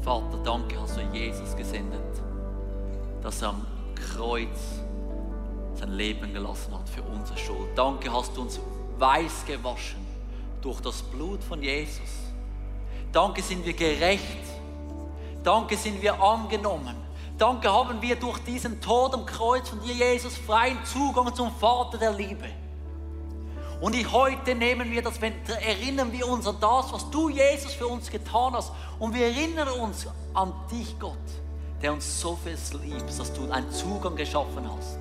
Vater, 0.00 0.38
danke, 0.42 0.80
hast 0.80 0.96
du 0.96 1.02
Jesus 1.12 1.54
gesendet 1.54 2.02
dass 3.22 3.42
er 3.42 3.50
am 3.50 3.66
Kreuz 3.94 4.58
sein 5.74 5.92
Leben 5.92 6.32
gelassen 6.32 6.74
hat 6.74 6.88
für 6.88 7.02
unsere 7.02 7.38
Schuld. 7.38 7.70
Danke, 7.76 8.12
hast 8.12 8.36
du 8.36 8.42
uns 8.42 8.60
weiß 8.98 9.44
gewaschen 9.46 10.04
durch 10.60 10.80
das 10.80 11.02
Blut 11.02 11.42
von 11.42 11.62
Jesus. 11.62 12.10
Danke 13.12 13.42
sind 13.42 13.64
wir 13.64 13.72
gerecht. 13.72 14.22
Danke 15.42 15.76
sind 15.76 16.02
wir 16.02 16.20
angenommen. 16.20 16.96
Danke 17.38 17.72
haben 17.72 18.02
wir 18.02 18.16
durch 18.16 18.38
diesen 18.40 18.80
Tod 18.80 19.14
am 19.14 19.24
Kreuz 19.24 19.68
von 19.68 19.80
dir, 19.80 19.94
Jesus, 19.94 20.36
freien 20.36 20.84
Zugang 20.84 21.32
zum 21.34 21.52
Vater 21.52 21.96
der 21.96 22.12
Liebe. 22.12 22.46
Und 23.80 23.94
heute 24.12 24.56
nehmen 24.56 24.90
wir 24.90 25.02
das, 25.02 25.18
erinnern 25.18 26.10
wir 26.10 26.26
uns 26.26 26.48
an 26.48 26.56
das, 26.60 26.92
was 26.92 27.08
du, 27.10 27.28
Jesus, 27.28 27.72
für 27.74 27.86
uns 27.86 28.10
getan 28.10 28.54
hast. 28.54 28.72
Und 28.98 29.14
wir 29.14 29.26
erinnern 29.26 29.68
uns 29.68 30.08
an 30.34 30.52
dich, 30.72 30.98
Gott 30.98 31.14
der 31.82 31.92
uns 31.92 32.20
so 32.20 32.36
viel 32.36 32.56
liebt, 32.82 33.08
dass 33.18 33.32
du 33.32 33.50
einen 33.50 33.70
Zugang 33.70 34.16
geschaffen 34.16 34.68
hast 34.70 34.98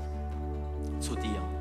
zu 0.99 1.15
dir. 1.15 1.56